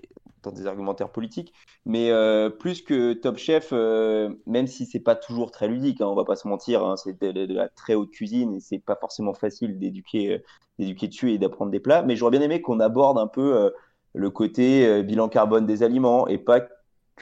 [0.44, 1.54] dans argumentaires politiques,
[1.86, 2.12] mais
[2.60, 6.36] plus que Top Chef, même si c'est pas toujours très ludique, hein, on va pas
[6.36, 10.42] se mentir, hein, c'est de, la très haute cuisine et c'est pas forcément facile d'éduquer,
[10.80, 12.04] d'éduquer dessus et d'apprendre des plats.
[12.04, 13.72] Mais j'aurais bien aimé qu'on aborde un peu
[14.14, 16.62] le côté bilan carbone des aliments et pas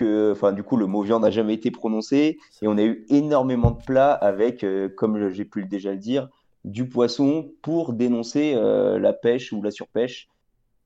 [0.01, 3.71] enfin, du coup, le mot viande n'a jamais été prononcé et on a eu énormément
[3.71, 6.29] de plats avec, euh, comme j'ai pu déjà le dire,
[6.65, 10.27] du poisson pour dénoncer euh, la pêche ou la surpêche.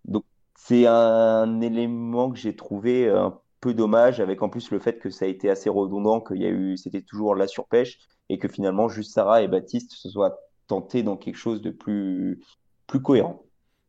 [0.06, 0.24] Donc,
[0.56, 5.10] c'est un élément que j'ai trouvé un peu dommage, avec en plus le fait que
[5.10, 8.00] ça a été assez redondant, qu'il y a eu, c'était toujours la surpêche
[8.30, 10.38] et que finalement, juste Sarah et Baptiste se soient
[10.68, 12.42] tentés dans quelque chose de plus,
[12.88, 13.44] plus cohérent.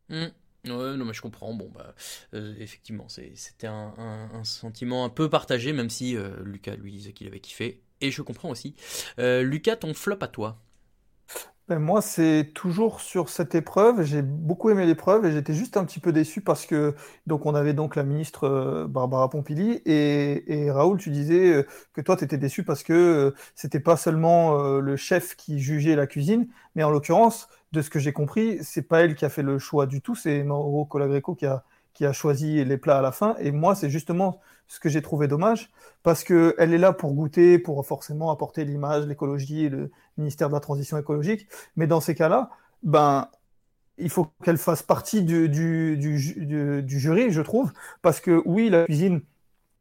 [0.09, 0.29] Hmm.
[0.67, 1.53] Ouais, non, mais je comprends.
[1.53, 1.95] Bon, bah,
[2.33, 6.93] euh, effectivement, c'était un, un- un sentiment un peu partagé, même si euh, Lucas lui
[6.93, 7.83] disait qu'il avait kiffé.
[8.01, 8.75] Et je comprends aussi.
[9.19, 10.63] Euh, Lucas, ton flop à toi?
[11.69, 14.03] Ben, moi, c'est toujours sur cette épreuve.
[14.03, 16.95] J'ai beaucoup aimé l'épreuve et j'étais juste un petit peu déçu parce que
[17.27, 22.03] donc on avait donc la ministre euh, Barbara Pompili et, Raoul, tu disais euh, que
[22.03, 26.07] toi, tu étais déçu parce que euh, c'était pas seulement le chef qui jugeait la
[26.07, 29.43] cuisine, mais en l'occurrence, de ce que j'ai compris, c'est pas elle qui a fait
[29.43, 33.03] le choix du tout, c'est Mauro Colagreco qui a qui a choisi les plats à
[33.03, 33.37] la fin.
[33.39, 35.71] Et moi, c'est justement ce que j'ai trouvé dommage,
[36.03, 40.55] parce que elle est là pour goûter, pour forcément apporter l'image, l'écologie, le ministère de
[40.55, 41.47] la Transition écologique.
[41.77, 42.51] Mais dans ces cas-là,
[42.83, 43.29] ben,
[43.99, 48.69] il faut qu'elle fasse partie du, du, du, du- jury, je trouve, parce que oui,
[48.71, 49.23] la cuisine,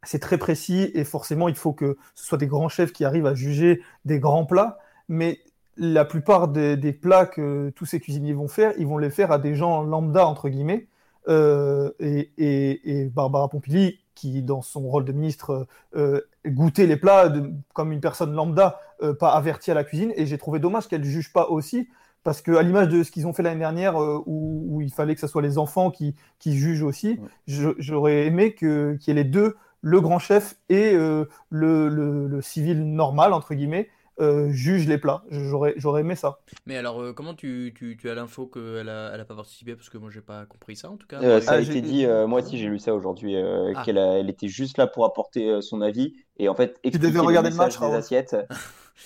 [0.03, 3.25] c'est très précis et forcément, il faut que ce soit des grands chefs qui arrivent
[3.27, 4.79] à juger des grands plats,
[5.09, 5.39] mais
[5.77, 9.31] la plupart des, des plats que tous ces cuisiniers vont faire, ils vont les faire
[9.31, 10.87] à des gens lambda, entre guillemets,
[11.29, 16.97] euh, et, et, et Barbara Pompili, qui dans son rôle de ministre euh, goûtait les
[16.97, 20.59] plats de- comme une personne lambda, euh, pas avertie à la cuisine, et j'ai trouvé
[20.59, 21.87] dommage qu'elle ne juge pas aussi,
[22.23, 24.91] parce que à l'image de ce qu'ils ont fait l'année dernière, euh, où, où il
[24.93, 29.13] fallait que ce soit les enfants qui, qui jugent aussi, j'aurais aimé qu'il y ait
[29.13, 33.89] les deux, le grand chef et euh, le, le- le civil normal, entre guillemets,
[34.19, 35.23] euh, jugent les plats.
[35.29, 36.39] J'aurais j'aurais aimé ça.
[36.65, 39.75] Mais alors, euh, comment tu, tu, tu as l'info qu'elle a, elle a pas participé?
[39.75, 41.21] Parce que moi, j'ai pas compris ça en tout cas.
[41.21, 43.83] Euh, ça a Ah, été dit, euh, moi aussi j'ai lu ça aujourd'hui, euh, Ah.
[43.83, 47.07] qu'elle a- elle était juste là pour apporter euh, son avis et en fait expliquer
[47.07, 47.97] devais regarder le match, des Raoul.
[47.97, 48.35] assiettes,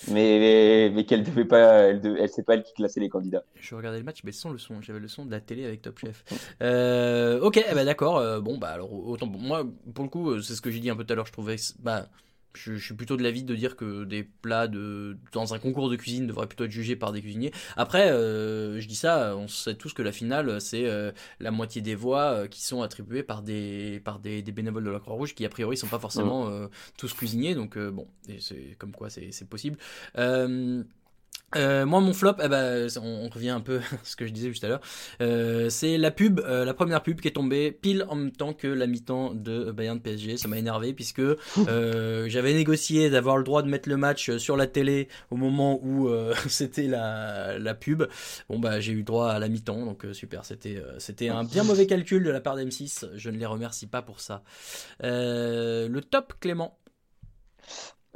[0.08, 3.10] mais, mais, mais qu'elle devait pas, elle, de- elle sait pas elle qui classait les
[3.10, 3.44] candidats.
[3.60, 4.82] Je regardais le match, mais sans le son.
[4.82, 6.24] J'avais le son de la télé avec Top Chef.
[6.62, 8.18] Euh, ok, ben d'accord.
[8.18, 10.96] euh, bon, bah alors, autant moi, pour le coup, c'est ce que j'ai dit un
[10.96, 11.26] peu tout à l'heure.
[11.26, 12.08] Je trouvais, bah,
[12.58, 15.90] je, je suis plutôt de l'avis de dire que des plats de dans un concours
[15.90, 17.52] de cuisine devraient plutôt être jugés par des cuisiniers.
[17.76, 21.82] Après, euh, je dis ça, on sait tous que la finale, c'est euh, la moitié
[21.82, 25.36] des voix euh, qui sont attribuées par des par des, des bénévoles de la Croix-Rouge
[25.36, 27.56] qui a priori sont pas forcément euh, tous cuisiniers.
[27.56, 28.08] Donc bon,
[28.40, 29.78] c'est comme quoi c'est c'est possible.
[31.56, 34.34] Euh, moi, mon flop, eh ben, on, on revient un peu à ce que je
[34.34, 34.82] disais juste à l'heure.
[35.22, 38.54] Euh, c'est la pub, euh, la première pub qui est tombée pile en même temps
[38.54, 40.36] que la mi-temps de Bayern PSG.
[40.36, 41.22] Ça m'a énervé puisque
[41.68, 46.10] j'avais négocié d'avoir le droit de mettre le match sur la télé au moment où
[46.50, 48.04] c'était la, la pub.
[48.50, 50.44] Bon bah j'ai eu droit à la mi-temps, donc super.
[50.44, 53.10] C'était c'était un bien mauvais calcul de la part d'M6.
[53.16, 54.44] Je ne les remercie pas pour ça.
[55.02, 56.78] Le top, Clément?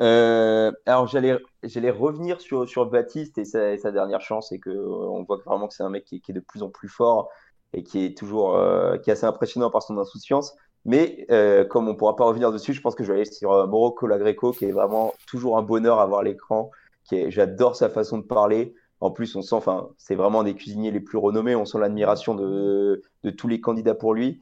[0.02, 5.24] Euh, alors j'allais revenir sur, Baptiste et sa, sa dernière chance et que euh, on
[5.24, 7.30] voit vraiment que c'est un mec qui, est- de plus en plus fort
[7.74, 10.56] et qui est toujours euh, qui est assez impressionnant par son insouciance.
[10.86, 11.28] Mais
[11.70, 14.52] comme on pourra pas revenir dessus, je pense que je vais aller sur Mauro Colagreco
[14.52, 16.72] qui est vraiment toujours un bonheur à voir l'écran.
[17.12, 18.74] J'adore sa façon de parler.
[19.00, 21.56] En plus, on sent, enfin, c'est vraiment des cuisiniers les plus renommés.
[21.56, 23.04] On sent l'admiration de
[23.38, 24.42] tous les candidats pour lui.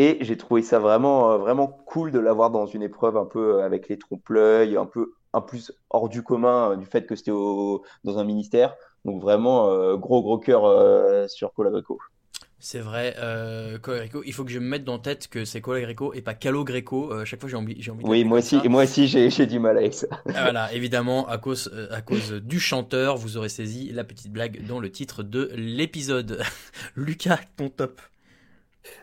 [0.00, 3.56] Et j'ai trouvé ça vraiment, euh, vraiment cool de l'avoir dans une épreuve un peu
[3.56, 7.16] euh, avec les trompe-l'œil, un peu un plus hors du commun euh, du fait que
[7.16, 8.76] c'était dans un ministère.
[9.04, 11.98] Donc vraiment, euh, gros, gros cœur euh, sur Colagreco.
[12.60, 15.44] C'est vrai, euh, Colo Greco, il faut que je me mette dans la tête que
[15.44, 17.12] c'est Colo Greco et pas Calo Greco.
[17.12, 19.78] Euh, chaque fois, j'ai envie, j'ai envie Oui, moi aussi, moi aussi j'ai du mal
[19.78, 20.06] avec ça.
[20.12, 24.64] Ah, voilà, évidemment, à cause, à cause du chanteur, vous aurez saisi la petite blague
[24.64, 26.40] dans le titre de l'épisode.
[26.94, 28.00] Lucas, ton top.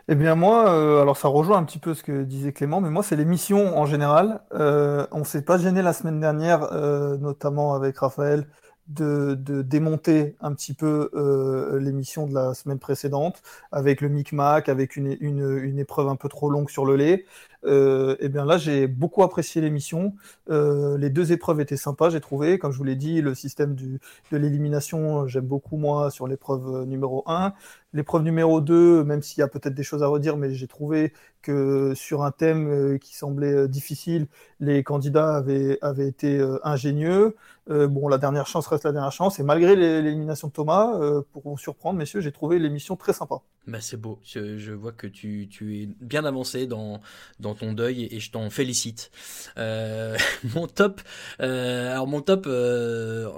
[0.08, 2.90] Eh bien moi, euh, alors ça rejoint un petit peu ce que disait Clément, mais
[2.90, 4.40] moi c'est les missions en général.
[4.54, 8.46] Euh, on s'est pas gêné la semaine dernière, euh, notamment avec Raphaël,
[8.88, 14.96] de, démonter un petit peu euh, l'émission de la semaine précédente avec le micmac, avec
[14.96, 17.24] une, une, épreuve un peu trop longue sur le lait.
[17.64, 20.14] Euh, et bien là, j'ai beaucoup apprécié l'émission.
[20.50, 22.58] Euh, les deux épreuves étaient sympas, j'ai trouvé.
[22.58, 23.98] Comme je vous l'ai dit, le système du,
[24.30, 27.54] de l'élimination, j'aime beaucoup moi sur l'épreuve numéro 1.
[27.92, 31.12] L'épreuve numéro 2, même s'il y a peut-être des choses à redire, mais j'ai trouvé
[31.42, 34.26] que sur un thème qui semblait difficile,
[34.60, 37.36] les candidats avaient, avaient été ingénieux.
[37.68, 39.38] Euh, bon, la dernière chance reste la dernière chance.
[39.40, 43.42] Et malgré l'élimination de Thomas, euh, pour vous surprendre, messieurs, j'ai trouvé l'émission très sympa.
[43.66, 44.20] Bah, c'est beau.
[44.24, 47.00] Je, vois que tu, es bien avancé dans,
[47.40, 49.10] dans ton deuil et, je t'en félicite.
[49.58, 50.16] Euh,
[50.54, 51.00] mon top,
[51.38, 52.48] alors mon top,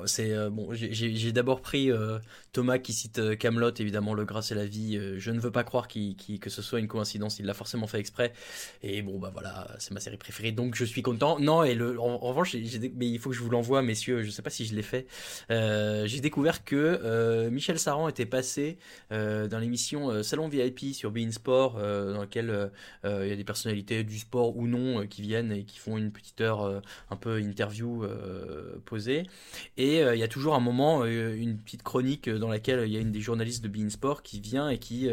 [0.06, 0.68] c'est bon.
[0.72, 1.90] J'ai d'abord pris
[2.52, 5.00] Thomas qui cite Camelot, évidemment, Le Grâce et la vie.
[5.18, 7.38] je ne veux pas croire que ce soit une coïncidence.
[7.38, 8.32] Il l'a forcément fait exprès.
[8.82, 11.38] Et bon, bah voilà, c'est ma série préférée, donc je suis content.
[11.38, 12.54] Non, et le, en, revanche,
[12.96, 15.06] mais il faut que je vous l'envoie, messieurs je sais pas si je l'ai fait.
[15.50, 18.78] Euh, j'ai découvert que euh, Michel Saran était passé
[19.12, 22.70] euh, dans l'émission Salon VIP sur Bein Sport, dans laquelle
[23.04, 26.10] il y a des personnalités du sport ou non qui viennent et qui font une
[26.10, 28.04] petite heure un peu interview
[28.84, 29.24] posée.
[29.76, 33.00] Et il y a toujours un moment, une petite chronique dans laquelle il y a
[33.00, 35.08] une des journalistes de Bein Sport qui vient et qui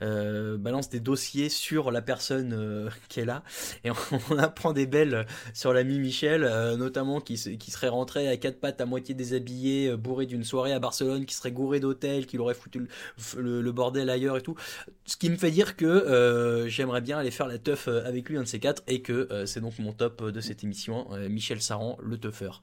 [0.00, 3.42] balance des dossiers sur la personne qui est là.
[3.84, 3.90] Et
[4.30, 6.42] on, apprend des belles sur l'ami Michel,
[6.76, 10.78] notamment qui, serait rentré avec quatre pattes à moitié déshabillé, euh, bourré d'une soirée à
[10.78, 12.88] Barcelone, qui serait gouré d'hôtel, qui aurait foutu
[13.36, 14.56] le, bordel ailleurs et tout.
[15.06, 18.28] Ce qui me fait dire que euh, j'aimerais bien aller faire la teuf euh, avec
[18.28, 21.62] lui, un de ces quatre, et que c'est donc mon top de cette émission, Michel
[21.62, 22.62] Saran, le teufeur.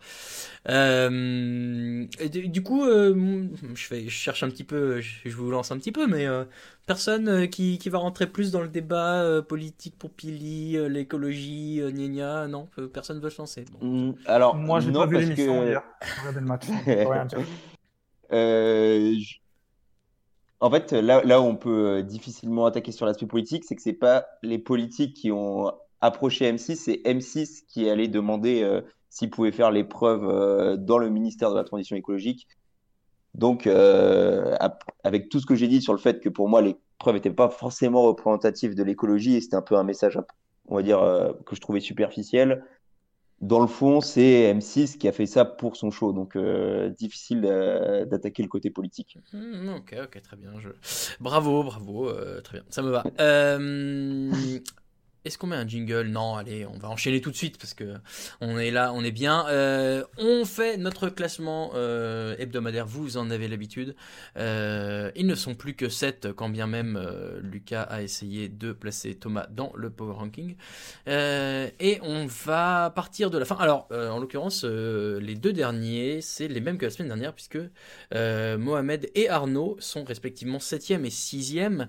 [0.65, 6.07] du coup, je, fais, je cherche un petit peu, je, vous lance un petit peu,
[6.07, 6.27] mais
[6.85, 12.67] personne qui, qui, va rentrer plus dans le débat politique pour Pili, l'écologie, gna non,
[12.93, 13.65] personne veut se lancer.
[13.81, 15.65] Mm, alors, moi, j'ai pas vu l'émission
[18.31, 19.15] Euh,
[20.61, 23.81] en fait, là, là où on peut euh, difficilement attaquer sur l'aspect politique, c'est que
[23.81, 29.29] c'est pas les politiques qui ont approché M6, c'est M6 qui allé demander euh, s'il
[29.29, 32.47] pouvait faire l'épreuve dans le ministère de la Transition écologique.
[33.35, 33.67] Donc,
[35.03, 37.49] avec tout ce que j'ai dit sur le fait que pour moi, l'épreuve n'était pas
[37.49, 40.19] forcément représentative de l'écologie et c'était un peu un message,
[40.67, 40.99] on va dire,
[41.45, 42.63] que je trouvais superficiel
[43.41, 47.41] dans le fond, c'est M6 qui a fait ça pour son show, donc euh, difficile
[47.41, 49.17] d'attaquer le côté politique.
[49.33, 50.51] Hmm, ok, ok, très bien.
[50.59, 50.69] Je...
[51.19, 53.03] Bravo, bravo, euh, très bien, ça me va.
[53.19, 54.31] Euh,
[55.29, 56.07] est-ce qu'on met un jingle?
[56.07, 57.97] Non, allez, on va enchaîner tout de suite parce que
[58.41, 59.47] on est là, on est bien.
[59.47, 63.95] Euh, on fait notre classement euh, hebdomadaire, vous en avez l'habitude.
[64.37, 66.99] Euh, ils ne sont plus que 7, quand bien même
[67.43, 70.55] Lucas a essayé de placer Thomas dans le Power Ranking.
[71.05, 73.57] et on va partir de la fin.
[73.57, 77.59] Alors, en l'occurrence, les deux derniers, c'est les mêmes que la semaine dernière puisque
[78.11, 81.87] Mohamed et Arnaud sont respectivement 7e et 6e.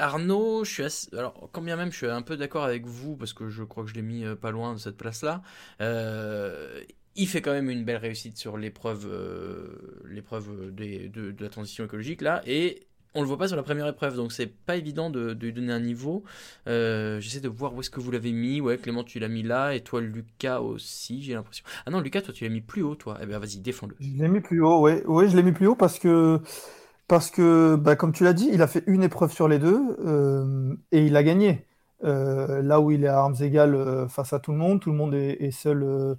[0.00, 3.32] Arnaud, je suis alors quand bien même je suis un peu d'accord avec vous parce
[3.32, 5.42] que je crois que je l'ai mis euh, pas loin de cette place-là.
[5.80, 6.80] Euh,
[7.16, 10.00] il fait quand même une belle réussite sur l'épreuve, euh,
[10.72, 14.30] de, la transition écologique là et on le voit pas sur la première épreuve, donc
[14.30, 16.22] c'est pas évident de, lui donner un niveau.
[16.66, 18.60] J'essaie de voir où est-ce que vous l'avez mis.
[18.60, 21.64] Ouais, Clément, tu l'as mis là, et toi, Lucas aussi, j'ai l'impression.
[21.86, 23.18] Ah non, Lucas, toi, tu l'as mis plus haut, toi.
[23.20, 23.96] Eh bien, vas-y, défends-le.
[23.98, 25.04] Je l'ai mis plus haut, ouais.
[25.06, 26.40] Ouais, je l'ai mis plus haut parce que
[27.10, 29.96] parce que, bah, comme tu l'as dit, il a fait une épreuve sur les deux
[30.06, 31.66] euh, et il a gagné.
[32.04, 34.92] Euh, là où il est à armes égales euh, face à tout le monde, tout
[34.92, 36.16] le monde est, seul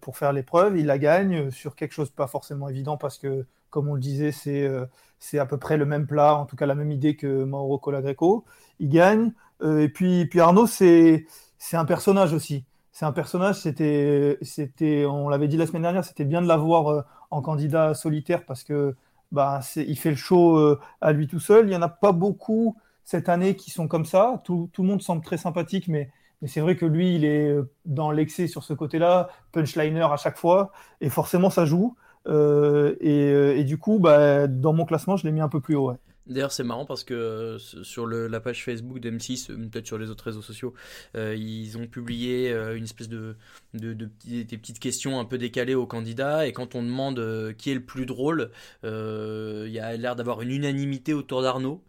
[0.00, 3.88] pour faire l'épreuve, il la gagne sur quelque chose pas forcément évident parce que, comme
[3.88, 6.90] on le disait, c'est à peu près le même plat, en tout cas la même
[6.90, 8.44] idée que Mauro Colagreco.
[8.80, 9.32] Il gagne.
[9.62, 11.26] et puis, Arnaud, c'est
[11.74, 12.64] un personnage aussi.
[12.90, 17.94] C'est un personnage, on l'avait dit la semaine dernière, c'était bien de l'avoir en candidat
[17.94, 18.96] solitaire parce que
[19.34, 21.66] bah, il fait le show euh, à lui tout seul.
[21.66, 24.40] Il n'y en a pas beaucoup cette année qui sont comme ça.
[24.44, 26.10] Tout, le monde semble très sympathique, mais,
[26.40, 30.16] mais c'est vrai que lui, il est euh, dans l'excès sur ce côté-là, punchliner à
[30.16, 31.96] chaque fois, et forcément, ça joue.
[32.26, 35.92] Euh, et, du coup, bah, dans mon classement, je l'ai mis un peu plus haut.
[36.26, 40.08] D'ailleurs, c'est marrant parce que euh, sur la page Facebook d'M6, euh, peut-être sur les
[40.08, 40.72] autres réseaux sociaux,
[41.16, 43.36] euh, ils ont publié une espèce de,
[43.72, 46.46] petites questions un peu décalées aux candidats.
[46.46, 48.50] Et quand on demande qui est le plus drôle,
[48.82, 51.82] il y a l'air d'avoir une unanimité autour d'Arnaud.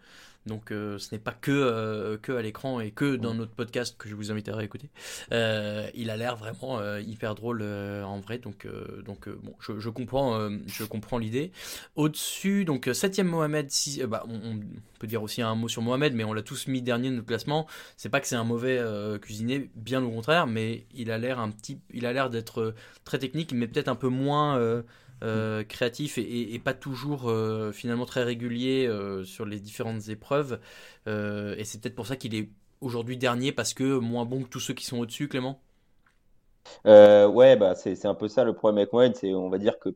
[0.46, 3.96] Donc euh, ce n'est pas que, euh, que à l'écran et que dans notre podcast
[3.98, 4.90] que je vous invite à réécouter.
[5.32, 8.38] Euh, il a l'air vraiment hyper drôle en vrai.
[8.38, 8.68] Donc,
[9.06, 11.52] donc bon, je, je comprends, je comprends l'idée.
[11.96, 14.60] Au-dessus, donc septième Mohamed, si, bah, on,
[15.00, 17.28] peut dire aussi un mot sur Mohamed, mais on l'a tous mis dernier de notre
[17.28, 17.68] classement.
[17.98, 18.82] C'est pas que c'est un mauvais
[19.22, 23.20] cuisinier, bien au contraire, mais il a l'air un petit, il a l'air d'être très
[23.20, 24.84] technique, mais peut-être un peu moins
[25.24, 30.60] euh, créatif et, pas toujours euh, finalement très régulier euh, sur les différentes épreuves.
[31.08, 32.50] et c'est peut-être pour ça qu'il est
[32.82, 35.62] aujourd'hui dernier parce que moins bon que tous ceux qui sont au-dessus, Clément?
[36.86, 39.90] ouais, bah c'est un peu ça le problème avec Mohamed, c'est on va dire que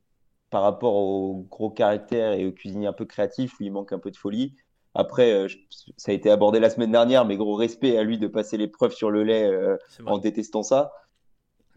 [0.50, 4.12] par rapport au gros caractère et au cuisinier un peu créatif, il manque un peu
[4.12, 4.56] de folie.
[4.96, 5.48] Après,
[5.98, 8.92] ça a été abordé la semaine dernière, mais gros respect à lui de passer l'épreuve
[8.92, 9.52] sur le lait
[10.06, 10.92] en détestant ça.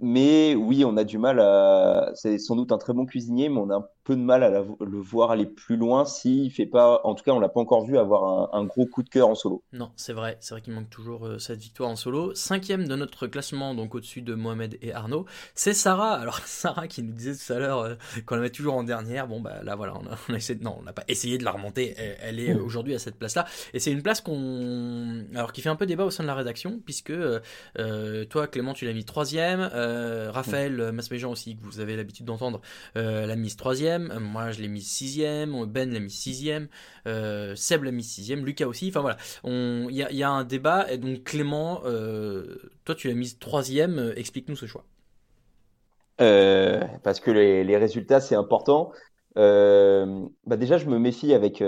[0.05, 2.11] Mais oui, on a du mal à.
[2.15, 4.51] C'est sans doute un très bon cuisinier, mais on a un peu de mal à
[4.51, 7.01] le voir aller plus loin s'il fait pas.
[7.05, 9.37] En tout cas, on l'a pas encore vu avoir un, gros coup de cœur en
[9.37, 9.63] solo.
[9.73, 10.39] Non, c'est vrai.
[10.41, 12.35] C'est vrai qu'il manque toujours euh, cette victoire en solo.
[12.35, 15.25] Cinquième de notre classement, donc au-dessus de Mohamed et Arnaud,
[15.55, 16.15] c'est Sarah.
[16.15, 17.95] Alors Sarah qui nous disait tout à l'heure euh,
[18.27, 19.29] qu'on la met toujours en dernière.
[19.29, 20.59] Bon bah là voilà, on a, essayé.
[20.61, 21.95] Non, on n'a pas essayé de la remonter.
[21.97, 25.27] Elle, est euh, aujourd'hui à cette place-là, et c'est une place qu'on.
[25.35, 27.13] Alors qui fait un peu débat au sein de la rédaction, puisque
[28.31, 29.71] toi Clément, tu l'as mis troisième.
[30.31, 32.61] Raphaël euh, Masméjean aussi, que vous avez l'habitude d'entendre,
[32.97, 34.13] euh, l'a mise troisième.
[34.19, 35.65] Moi, je l'ai mise sixième.
[35.67, 36.69] Ben l'a mise sixième.
[37.07, 38.45] Seb l'a mise sixième.
[38.45, 38.89] Lucas aussi.
[38.89, 40.91] Enfin voilà, il y, a un débat.
[40.91, 41.83] Et donc Clément,
[42.85, 44.13] toi, tu l'as mise troisième.
[44.17, 44.85] Explique-nous ce choix.
[46.19, 48.93] parce que les, résultats, c'est important.
[49.37, 51.63] bah déjà, je me méfie avec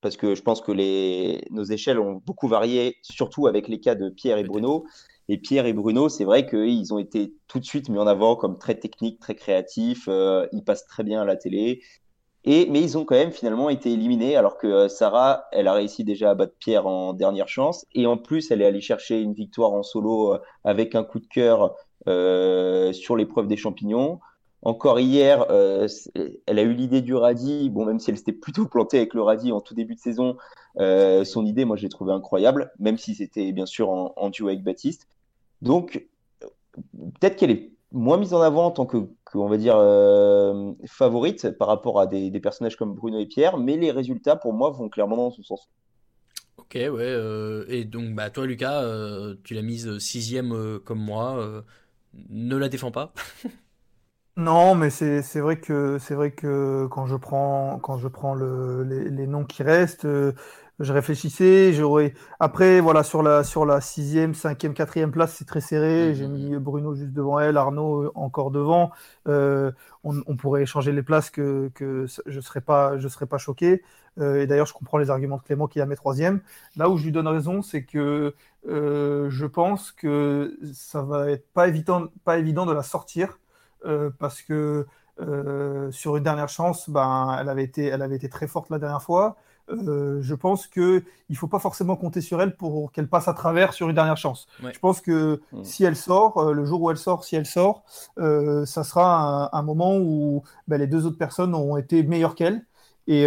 [0.00, 3.94] parce que je pense que les, nos échelles ont beaucoup varié, surtout avec les cas
[3.94, 4.86] de Pierre et Bruno.
[5.32, 8.34] Et Pierre et Bruno, c'est vrai qu'ils ont été tout de suite mis en avant
[8.34, 10.08] comme très techniques, très créatifs.
[10.08, 11.82] Euh, ils passent très bien à la télé.
[12.42, 15.72] Et, mais ils ont quand même finalement été éliminés, alors que euh, Sarah, elle a
[15.72, 17.86] réussi déjà à battre Pierre en dernière chance.
[17.94, 21.20] Et en plus, elle est allée chercher une victoire en solo euh, avec un coup
[21.20, 21.76] de cœur
[22.06, 24.18] sur l'épreuve des champignons.
[24.62, 27.70] Encore hier, elle a eu l'idée du radis.
[27.70, 30.36] Bon, même si elle s'était plutôt plantée avec le radis en tout début de saison,
[30.76, 34.48] son idée, moi, je l'ai trouvée incroyable, même si c'était bien sûr en, en duo
[34.48, 35.06] avec Baptiste.
[35.62, 36.06] Donc,
[37.20, 41.50] peut-être qu'elle est moins mise en avant en tant que, on va dire, euh, favorite
[41.58, 44.88] par rapport à des, personnages comme Bruno et Pierre, mais les résultats, pour moi, vont
[44.88, 45.68] clairement dans ce sens.
[46.56, 46.88] Ok, ouais.
[47.00, 51.64] Euh, et donc, bah, toi, Lucas, euh, tu l'as mise sixième comme moi.
[52.28, 53.12] ne la défends pas.
[54.36, 59.10] non, mais c'est vrai que c'est vrai que quand je prends quand je prends les,
[59.10, 60.06] les, noms qui restent,
[60.80, 62.14] je réfléchissais, j'aurais.
[62.40, 66.14] Après, voilà, sur la sur la sixième, cinquième, quatrième place, c'est très serré.
[66.14, 68.90] J'ai mis Bruno juste devant elle, Arnaud euh, encore devant.
[69.28, 69.72] Euh,
[70.04, 73.82] on, pourrait échanger les places que, que je serais pas je serais pas choqué.
[74.18, 76.40] Euh, et d'ailleurs, je comprends les arguments de Clément qui la met troisième.
[76.76, 78.34] Là où je lui donne raison, c'est que
[78.66, 83.38] je pense que ça va être pas évident pas évident de la sortir
[84.18, 84.86] parce que
[85.90, 89.02] sur une dernière chance, ben elle avait été elle avait été très forte la dernière
[89.02, 89.36] fois.
[89.70, 93.34] Euh, je pense qu'il ne faut pas forcément compter sur elle pour qu'elle passe à
[93.34, 94.46] travers sur une dernière chance.
[94.62, 95.64] Je pense que mm.
[95.64, 97.84] si elle sort, euh, le jour où elle sort, si elle sort,
[98.18, 102.64] euh, ça sera un, moment où ben, les deux autres personnes ont été meilleures qu'elle.
[103.06, 103.26] Et,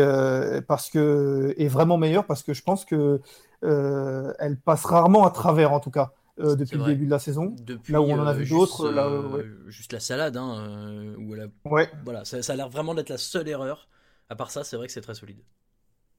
[0.68, 3.20] parce que, et vraiment meilleures parce que je pense que
[3.62, 6.14] elle passe rarement à travers en tout cas.
[6.38, 7.54] depuis le début de la saison.
[7.60, 8.94] Depuis, là où on en a vu d'autres.
[9.68, 11.70] Juste la salade, hein, où elle a...
[11.70, 11.90] ouais.
[12.06, 13.90] voilà, ça, ça a l'air vraiment d'être la seule erreur.
[14.30, 15.40] À part ça, c'est vrai que c'est très solide.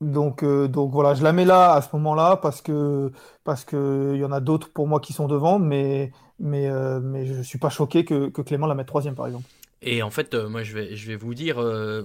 [0.00, 3.12] Donc, euh, donc voilà, je la mets là à ce moment-là parce que
[3.44, 7.00] parce que il y en a d'autres pour moi qui sont devant, mais mais euh,
[7.00, 9.46] mais je suis pas choqué que, que Clément la mette troisième par exemple.
[9.86, 11.56] Et en fait, euh, moi, je vais, je vais vous dire,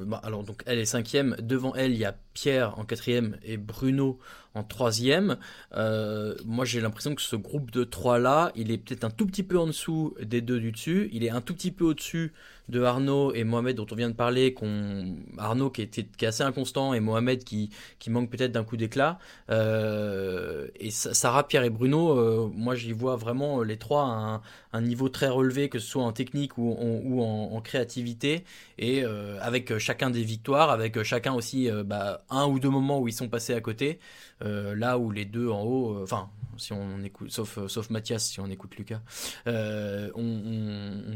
[0.05, 1.35] bah, alors donc elle est cinquième.
[1.41, 4.17] Devant elle, il y a Pierre en quatrième et Bruno
[4.55, 5.37] en troisième.
[5.75, 9.43] moi, j'ai l'impression que ce groupe de trois là, il est peut-être un tout petit
[9.43, 11.09] peu en dessous des deux du dessus.
[11.11, 12.33] Il est un tout petit peu au-dessus
[12.69, 16.43] de Arnaud et Mohamed dont on vient de parler, qu'on Arnaud qui, était, est assez
[16.43, 19.17] inconstant et Mohamed qui, qui manque peut-être d'un coup d'éclat.
[19.49, 24.41] Euh, et Sarah, Pierre et Bruno, euh, moi j'y vois vraiment les trois à
[24.73, 28.45] un, niveau très relevé, que ce soit en technique ou, en, créativité,
[28.77, 33.07] et euh, avec chacun des victoires, avec chacun aussi bah, un ou deux moments où
[33.07, 33.99] ils sont passés à côté,
[34.41, 38.47] là où les deux en haut, enfin si on écoute, sauf, sauf Mathias, si on
[38.47, 39.01] écoute Lucas,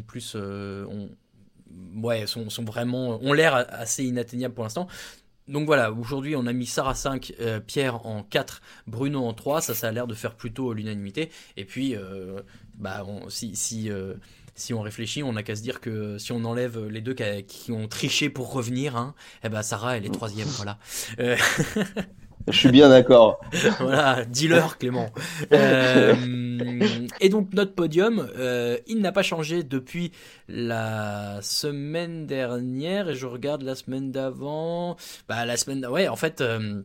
[0.07, 1.09] plus, on,
[1.95, 4.88] ouais, sont, vraiment, ont l'air assez inatteignables pour l'instant.
[5.47, 9.59] Donc voilà, aujourd'hui on a mis Sarah 5, euh, Pierre en 4, Bruno en 3,
[9.59, 11.30] ça ça a l'air de faire plutôt l'unanimité.
[11.57, 12.39] Et puis, euh,
[12.76, 14.14] bah, si, si, euh,
[14.56, 17.72] si on réfléchit, on n'a qu'à se dire que si on enlève les deux qui,
[17.72, 20.78] ont triché pour revenir, hein, eh ben Sarah elle est troisième, voilà.
[22.47, 23.39] Je suis bien d'accord.
[23.80, 25.10] voilà, dis-leur, Clément.
[25.54, 26.16] Euh,
[27.22, 30.12] et donc, notre podium, euh, il n'a pas changé depuis
[30.49, 33.10] la semaine dernière.
[33.10, 34.97] Et je regarde la semaine d'avant.
[35.30, 35.86] Bah, la semaine.
[35.86, 36.82] Ouais, en fait, euh,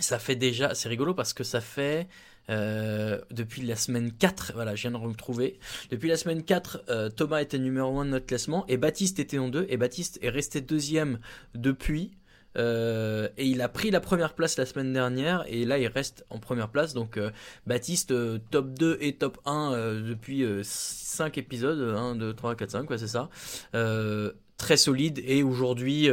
[0.00, 0.74] ça fait déjà.
[0.74, 2.08] C'est rigolo parce que ça fait.
[2.48, 5.58] Euh, depuis la semaine 4, voilà, je viens de retrouver.
[5.90, 9.38] Depuis la semaine 4, euh, Thomas était numéro 1 de notre classement et Baptiste était
[9.38, 11.20] en 2 et Baptiste est resté deuxième
[11.54, 12.12] depuis.
[12.56, 16.24] Euh, et il a pris la première place la semaine dernière et là il reste
[16.30, 16.94] en première place.
[16.94, 17.30] Donc euh,
[17.66, 22.70] Baptiste euh, top 2 et top 1 euh, depuis 5 épisodes, 1, 2, 3, 4,
[22.70, 23.28] 5, quoi c'est ça.
[24.56, 26.08] très solide et aujourd'hui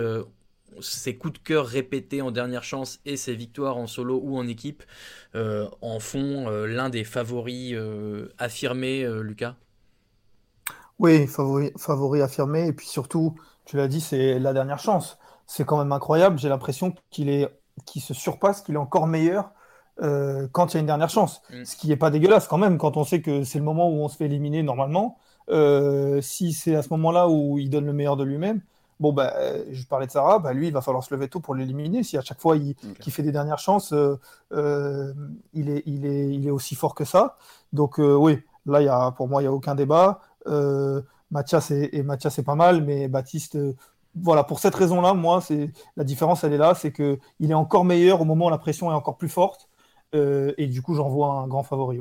[0.82, 4.48] ses coups de cœur répétés en dernière chance et ses victoires en solo ou en
[4.48, 4.84] équipe
[5.36, 7.76] en font l'un des favoris
[8.38, 9.56] affirmés, Lucas?
[11.00, 15.18] Oui, favori, favori affirmé et puis surtout, tu l'as dit, c'est la dernière chance
[15.48, 16.38] c'est quand même incroyable.
[16.38, 17.50] J'ai l'impression qu'il est,
[17.86, 19.52] qu'il se surpasse, qu'il est encore meilleur
[20.02, 21.42] euh, quand il y a une dernière chance.
[21.50, 21.66] Mm.
[21.66, 24.04] Ce qui n'est pas dégueulasse quand même, quand on sait que c'est le moment où
[24.04, 25.18] on se fait éliminer normalement.
[25.50, 28.62] Euh, si c'est à ce moment-là où il donne le meilleur de lui-même,
[29.00, 29.34] bon, bah,
[29.72, 32.04] je parlais de Sarah, bah, lui, il va falloir se lever tôt pour l'éliminer.
[32.04, 32.76] Si à chaque fois il,
[33.10, 35.14] fait des dernières chances, euh,
[35.54, 37.38] il, est, il, est, il est aussi fort que ça.
[37.74, 40.22] Donc, oui, là, y a, pour moi, il n'y a aucun débat.
[41.30, 43.58] Mathias et, et Mathias, c'est pas mal, mais Baptiste,
[44.24, 47.56] voilà, pour cette raison-là, moi, c'est la différence, elle est là, c'est que il est
[47.56, 49.70] encore meilleur au moment où la pression est encore plus forte,
[50.16, 52.00] euh, et du coup, j'en vois un grand favori.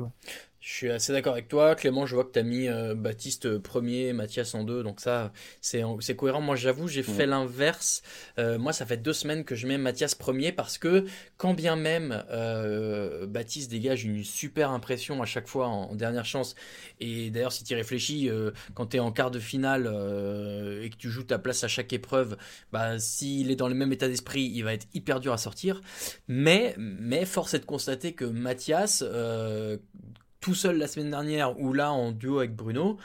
[0.59, 1.75] Je suis assez d'accord avec toi.
[1.75, 4.81] Clément, je vois que tu as mis euh, Baptiste euh, premier, Mathias en deux.
[4.81, 5.31] Donc ça,
[5.61, 6.41] c'est cohérent.
[6.41, 8.01] Moi, j'avoue, j'ai fait l'inverse.
[8.39, 11.05] Euh, moi, ça fait deux semaines que je mets Mathias premier parce que
[11.37, 12.23] quand bien même
[13.27, 16.55] Baptiste dégage une super impression à chaque fois en, dernière chance.
[16.99, 18.29] Et d'ailleurs, si tu réfléchis,
[18.73, 19.85] quand tu es en quart de finale
[20.81, 22.37] et que tu joues ta place à chaque épreuve,
[22.71, 25.81] bah, s'il est dans le même état d'esprit, il va être hyper dur à sortir.
[26.27, 29.03] Mais, mais force est de constater que Mathias
[30.47, 32.95] tout seul la semaine dernière ou là en duo avec Bruno,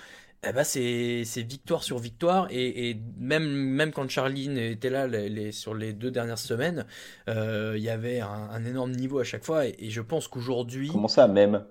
[0.47, 5.75] eh ben c'est victoire sur victoire et, même, même quand Charline était là les, sur
[5.75, 6.87] les deux dernières semaines,
[7.29, 10.89] euh, il y avait un, énorme niveau à chaque fois et, et je pense qu'aujourd'hui...
[10.93, 11.65] Comment ça même?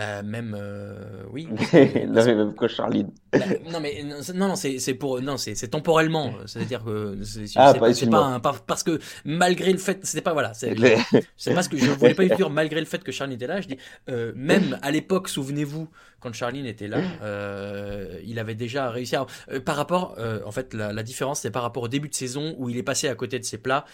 [0.00, 1.46] Bah, même, euh, oui.
[2.08, 3.10] non, mais même quoi, Charline?
[3.32, 3.40] Bah,
[3.70, 6.32] non, mais non, non, c'est pour, non, c'est temporellement.
[6.46, 11.54] C'est-à-dire que c'est ah, pas, pas, parce que malgré le fait, c'était pas voilà, c'est
[11.54, 13.60] pas ce que je voulais pas dire malgré le fait que Charline était là.
[13.60, 13.76] Je dis
[14.08, 15.86] euh, même à l'époque, souvenez-vous,
[16.18, 19.26] quand Charline était là, euh, il avait déjà réussi à.
[19.66, 22.70] Par rapport, en fait, la, la différence, c'est par rapport au début de saison où
[22.70, 23.84] il est passé à côté de ses plats.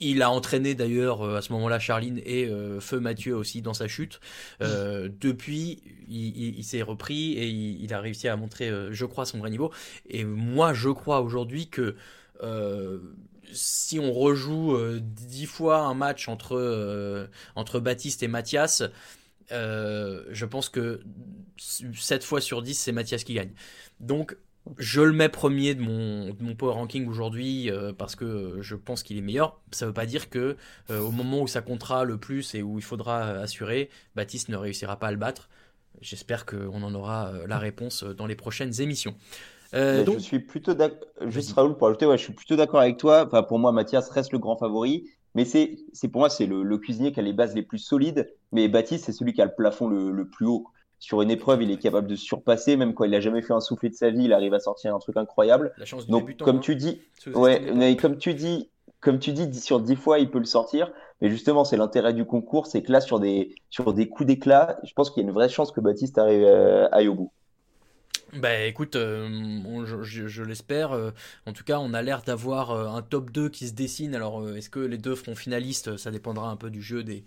[0.00, 3.62] Euh, il a entraîné d'ailleurs euh, à ce moment-là Charline et euh, Feu Mathieu aussi
[3.62, 4.20] dans sa chute.
[4.62, 9.50] Euh, depuis, il, s'est repris et il, a réussi à montrer, je crois, son vrai
[9.50, 9.72] niveau.
[10.08, 11.96] Et moi, je crois aujourd'hui que
[13.52, 18.82] si on rejoue dix fois un match entre, entre Baptiste et Mathias,
[19.50, 21.00] je pense que
[21.56, 23.52] 7 fois sur 10, c'est Mathias qui gagne.
[24.00, 24.36] Donc,
[24.76, 29.02] je le mets premier de mon, mon power ranking aujourd'hui euh, parce que je pense
[29.02, 29.60] qu'il est meilleur.
[29.72, 30.56] Ça ne veut pas dire que
[30.90, 34.56] euh, au moment où ça comptera le plus et où il faudra assurer, Baptiste ne
[34.56, 35.48] réussira pas à le battre.
[36.00, 39.14] J'espère qu'on en aura euh, la réponse dans les prochaines émissions.
[39.72, 40.14] donc...
[40.14, 41.08] Je suis plutôt d'accord.
[41.26, 43.24] Juste Raoul pour ajouter, ouais, je suis plutôt d'accord avec toi.
[43.26, 45.10] Enfin, pour moi, Mathias reste le grand favori.
[45.34, 45.78] Mais c'est,
[46.10, 48.32] pour moi, c'est le, cuisinier qui a les bases les plus solides.
[48.52, 50.66] Mais Baptiste, c'est celui qui a le plafond le, le plus haut
[50.98, 53.60] sur une épreuve, il est capable de surpasser, même quand il n'a jamais fait un
[53.60, 55.72] soufflet de sa vie, il arrive à sortir un truc incroyable.
[55.78, 56.60] La chance du Donc, débutant, comme hein.
[56.60, 57.00] tu dis,
[57.34, 58.70] ouais, mais comme tu dis,
[59.00, 60.90] comme tu dis, sur dix fois, il peut le sortir.
[61.20, 64.78] Mais justement, c'est l'intérêt du concours, c'est que là, sur des, sur des coups d'éclat,
[64.84, 67.32] je pense qu'il y a une vraie chance que Baptiste arrive, euh, aille au bout.
[68.34, 70.92] Bah écoute, euh, je, l'espère.
[70.92, 71.12] Euh,
[71.46, 74.14] en tout cas, on a l'air d'avoir euh, un top 2 qui se dessine.
[74.14, 77.24] Alors, est-ce que les deux feront finalistes Ça dépendra un peu du jeu des,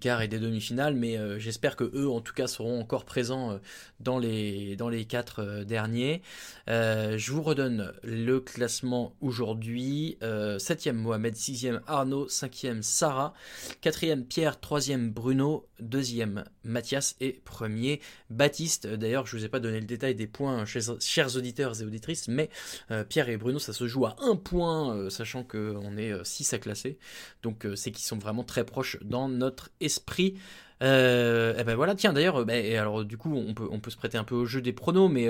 [0.00, 0.94] quarts et des demi-finales.
[0.94, 3.60] Mais j'espère que eux, en tout cas, seront encore présents
[4.00, 6.22] dans, les, dans quatre derniers.
[6.66, 10.16] je vous redonne le classement aujourd'hui.
[10.22, 13.34] 7e Mohamed, 6e Arnaud, 5e Sarah,
[13.82, 18.86] 4e Pierre, 3e Bruno, 2e Mathias et 1er Baptiste.
[18.86, 22.50] D'ailleurs, je vous ai pas donné le détail des points, chers auditeurs et auditrices, mais
[22.90, 26.52] euh, Pierre et Bruno, ça se joue à un point, euh, sachant qu'on est 6
[26.52, 26.98] euh, à classer.
[27.42, 30.38] Donc c'est qu'ils sont vraiment très proches dans notre esprit.
[30.80, 34.18] et ben voilà, tiens d'ailleurs, ben, alors du coup on peut, on peut se prêter
[34.18, 35.28] un peu au jeu des pronos, mais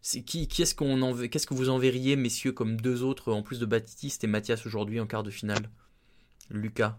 [0.00, 3.58] c'est qui, qui est-ce qu'on qu'est-ce que vous enverriez, messieurs, comme deux autres en plus
[3.58, 5.70] de Baptiste et Mathias aujourd'hui en quart de finale?
[6.50, 6.98] Lucas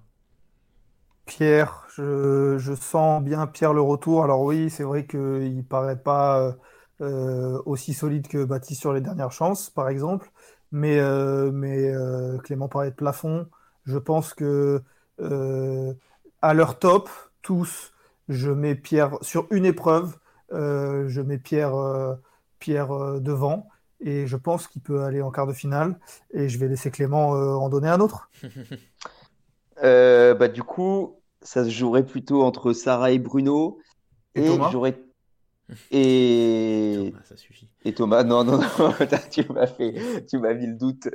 [1.25, 4.25] Pierre, je, je, sens bien Pierre le retour.
[4.25, 6.57] Alors oui, c'est vrai qu'il paraît pas
[7.03, 10.31] euh, aussi solide que Baptiste sur les dernières chances, par exemple.
[10.71, 13.47] Mais, euh, mais euh, Clément parlait de plafond.
[13.85, 14.81] Je pense que
[16.41, 17.09] à leur top,
[17.41, 17.93] tous,
[18.27, 20.17] je mets Pierre sur une épreuve,
[20.51, 21.73] je mets Pierre,
[22.59, 23.67] Pierre devant.
[23.99, 25.99] Et je pense qu'il peut aller en quart de finale.
[26.31, 28.29] Et je vais laisser Clément en donner un autre.
[29.81, 33.79] Bah, du coup, ça se jouerait plutôt entre Sarah et Bruno.
[34.35, 34.69] Et Thomas?
[34.71, 34.97] J'aurais.
[35.91, 37.13] Et...
[37.23, 37.69] ça suffit.
[37.85, 38.93] Et Thomas, non, non, non,
[39.31, 41.07] tu m'as fait, tu m'as mis le doute.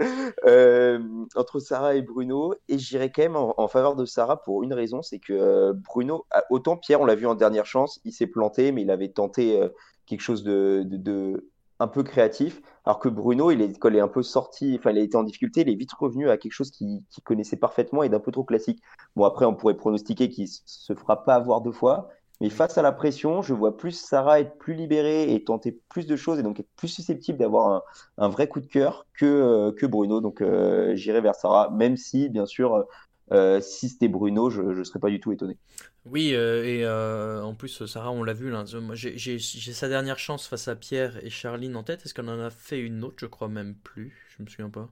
[0.46, 0.98] Euh,
[1.36, 4.72] entre Sarah et Bruno, et j'irais quand même en, en faveur de Sarah pour une
[4.72, 8.26] raison, c'est que euh, Bruno, autant Pierre, on l'a vu en dernière chance, il s'est
[8.26, 9.68] planté, mais il avait tenté euh,
[10.06, 11.48] quelque chose de, de, de
[11.80, 14.90] un peu créatif, alors que Bruno, il est, quand il est un peu sorti, enfin,
[14.90, 18.02] il a été en difficulté, il est vite revenu à quelque chose qu'il connaissait parfaitement
[18.02, 18.82] et d'un peu trop classique.
[19.14, 22.08] Bon, après, on pourrait pronostiquer qu'il se fera pas avoir deux fois,
[22.40, 26.06] mais face à la pression, je vois plus Sarah être plus libérée et tenter plus
[26.06, 27.82] de choses et donc être plus susceptible d'avoir
[28.16, 30.20] un, vrai coup de cœur que, euh, Bruno.
[30.20, 32.86] Donc euh, j'irai vers Sarah, même si, bien sûr,
[33.32, 35.56] euh, si c'était Bruno, je ne serais pas du tout étonné.
[36.04, 40.68] Oui, et en plus, Sarah, on l'a vu, là, moi, j'ai sa dernière chance face
[40.68, 42.06] à Pierre et Charline en tête.
[42.06, 43.16] Est-ce qu'on en a fait une autre?
[43.18, 44.16] Je crois même plus.
[44.36, 44.88] Je me souviens pas.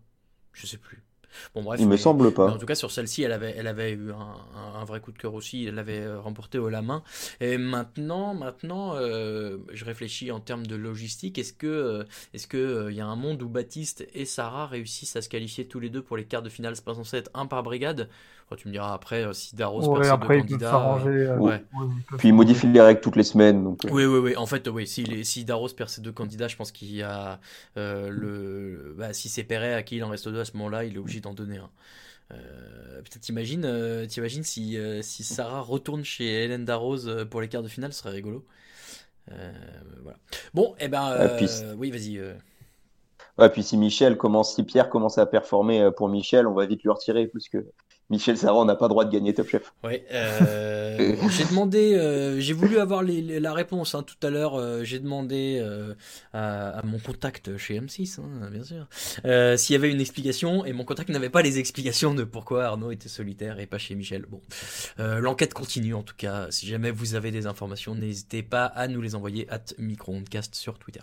[0.53, 1.06] Je sais plus.
[1.55, 1.81] Bon, bref.
[1.81, 2.51] Il me semble pas.
[2.51, 5.35] en tout cas, sur celle-ci, elle avait, elle avait eu un, vrai coup de cœur
[5.35, 5.66] aussi.
[5.66, 7.03] Elle l'avait euh, remporté haut la main.
[7.41, 11.39] Et maintenant, maintenant, euh, je réfléchis en termes de logistique.
[11.39, 12.05] Est-ce que, euh,
[12.35, 15.29] est-ce que euh, il y a un monde où Baptiste et Sarah réussissent à se
[15.29, 16.77] qualifier tous les deux pour les quarts de finale?
[16.77, 18.09] C'est pas censé être un par brigade?
[18.49, 20.71] Enfin, tu me diras après euh, si Daros perd Ouais, ses deux après, ils candidats.
[20.71, 21.09] s'arranger.
[21.11, 21.53] euh, euh, ouais.
[21.55, 21.63] ouais,
[21.99, 23.65] ils peuvent Puis il modifie les règles toutes les semaines.
[23.65, 24.37] Donc, euh, Oui, oui, oui.
[24.37, 24.87] En fait, oui.
[24.87, 27.41] Si, les- si Daros perd ses deux candidats, je pense qu'il y a
[27.77, 28.95] euh, le.
[28.97, 30.99] Bah, si c'est Perret à qui il en reste deux à ce moment-là, il est
[30.99, 31.71] obligé d'en donner un.
[32.33, 37.49] Euh, Peut-être t'imagines, euh, t'imagines si, euh, si Sarah retourne chez Hélène Darroze pour les
[37.49, 38.45] quarts de finale, ce serait rigolo.
[39.33, 39.53] Euh,
[40.03, 40.19] voilà.
[40.55, 42.19] Bon, eh ben, Ah, puis- oui, vas-y.
[42.19, 42.35] euh.
[43.39, 46.83] Ouais, puis si Michel commence, si Pierre commence à performer pour Michel, on va vite
[46.85, 47.59] lui retirer parce que
[48.09, 49.73] Michel Sarah, on n'a pas droit de gagner Top Chef.
[49.83, 54.31] Ouais, euh, j'ai demandé, euh, j'ai voulu avoir les- les- la réponse hein, tout à
[54.31, 54.55] l'heure.
[54.55, 55.95] euh, j'ai demandé euh,
[56.33, 58.87] à, à mon contact chez M6, hein, bien sûr,
[59.59, 62.93] s'il y avait une explication, et mon contact n'avait pas les explications de pourquoi Arnaud
[62.93, 64.25] était solitaire et pas chez Michel.
[64.31, 64.41] Bon,
[64.99, 66.47] l'enquête continue en tout cas.
[66.51, 70.79] Si jamais vous avez des informations, n'hésitez pas à nous les envoyer at microondcast sur
[70.79, 71.01] Twitter.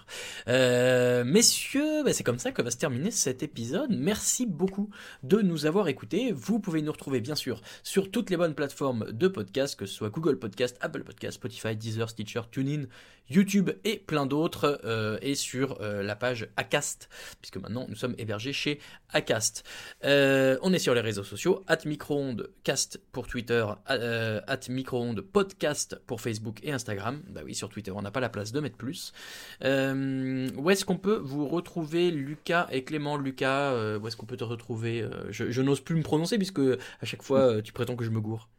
[1.25, 3.89] Messieurs, bah, c'est comme ça que va se terminer cet épisode.
[3.91, 4.89] Merci beaucoup
[5.23, 6.31] de nous avoir écoutés.
[6.31, 9.93] Vous pouvez nous retrouver bien sûr sur toutes les bonnes plateformes de podcast, que ce
[9.93, 12.85] soit Google Podcast, Apple Podcast, Spotify, Deezer, Stitcher, TuneIn,
[13.29, 17.09] YouTube et plein d'autres, euh, et sur euh, la page Acast,
[17.41, 19.63] puisque maintenant nous sommes hébergés chez Acast.
[20.03, 25.99] Euh, on est sur les réseaux sociaux, at microondes cast pour Twitter, at microondes podcast
[26.05, 27.21] pour Facebook et Instagram.
[27.29, 29.13] Bah oui, sur Twitter, on n'a pas la place de mettre plus.
[29.61, 33.17] Où est-ce qu'on peut vous retrouver, Lucas et Clément?
[33.17, 35.07] Lucas Où est-ce qu'on peut te retrouver?
[35.29, 38.21] Je, je n'ose plus me prononcer puisque à chaque fois tu prétends que je me
[38.21, 38.49] gourre.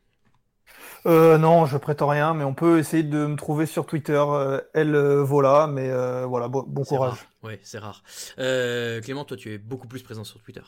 [1.07, 4.61] Euh, non, je prétends rien, mais on peut essayer de me trouver sur Twitter, euh,
[4.73, 7.19] elle euh, voilà, mais euh, voilà, bon, courage.
[7.19, 7.27] rare.
[7.43, 8.03] Ouais, c'est rare.
[8.39, 10.63] Euh, Clément, toi, tu es beaucoup plus présent sur Twitter.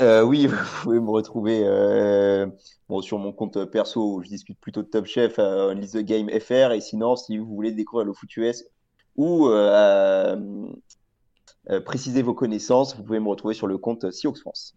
[0.00, 2.46] Euh, oui, vous pouvez me retrouver euh,
[2.88, 5.98] bon, sur mon compte perso où je discute plutôt de Top Chef, euh, Lise the
[5.98, 6.72] Game FR.
[6.72, 8.64] Et sinon, si vous voulez découvrir le foot US
[9.16, 10.36] ou euh,
[11.70, 14.74] euh, préciser vos connaissances, vous pouvez me retrouver sur le compte Sioux France.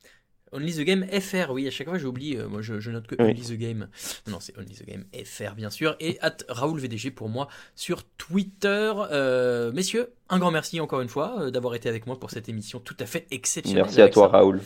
[0.52, 3.16] Only the Game FR, oui, à chaque fois j'oublie, euh, moi je, je note que
[3.20, 3.30] Oui.
[3.32, 3.88] Only the Game.
[4.28, 5.96] Non, c'est Only the Game FR, bien sûr.
[6.00, 8.93] Et at Raoul VDG pour moi sur Twitter.
[9.12, 12.48] Euh, messieurs, un grand merci encore une fois euh, d'avoir été avec moi pour cette
[12.48, 13.84] émission tout à fait exceptionnelle.
[13.84, 14.28] Merci à toi.
[14.28, 14.62] Raoul.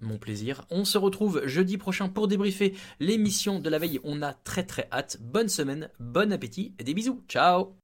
[0.00, 0.66] Mon plaisir.
[0.70, 4.00] On se retrouve jeudi prochain pour débriefer l'émission de la veille.
[4.02, 5.18] On a très très hâte.
[5.22, 7.22] Bonne semaine, bon appétit et des bisous.
[7.28, 7.83] Ciao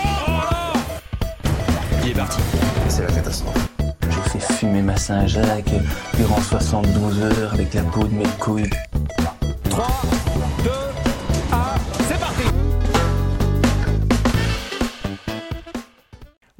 [2.03, 2.39] Il est parti.
[2.89, 3.67] C'est la catastrophe.
[4.09, 5.73] J'ai fait fumer ma Saint-Jacques
[6.17, 8.69] durant 72 heures avec la peau de mes couilles.
[9.69, 9.87] 3,
[10.63, 10.69] 2,
[11.51, 11.57] 1,
[12.07, 12.43] c'est parti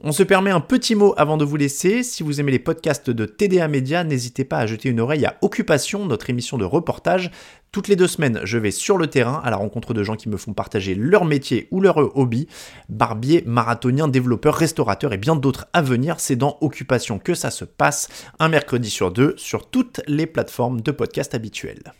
[0.03, 2.03] On se permet un petit mot avant de vous laisser.
[2.03, 5.37] Si vous aimez les podcasts de TDA Média, n'hésitez pas à jeter une oreille à
[5.41, 7.31] Occupation, notre émission de reportage.
[7.71, 10.27] Toutes les deux semaines, je vais sur le terrain à la rencontre de gens qui
[10.27, 12.49] me font partager leur métier ou leur hobby.
[12.89, 16.19] Barbier, marathonien, développeur, restaurateur et bien d'autres à venir.
[16.19, 18.09] C'est dans Occupation que ça se passe,
[18.39, 21.93] un mercredi sur deux, sur toutes les plateformes de podcast habituelles.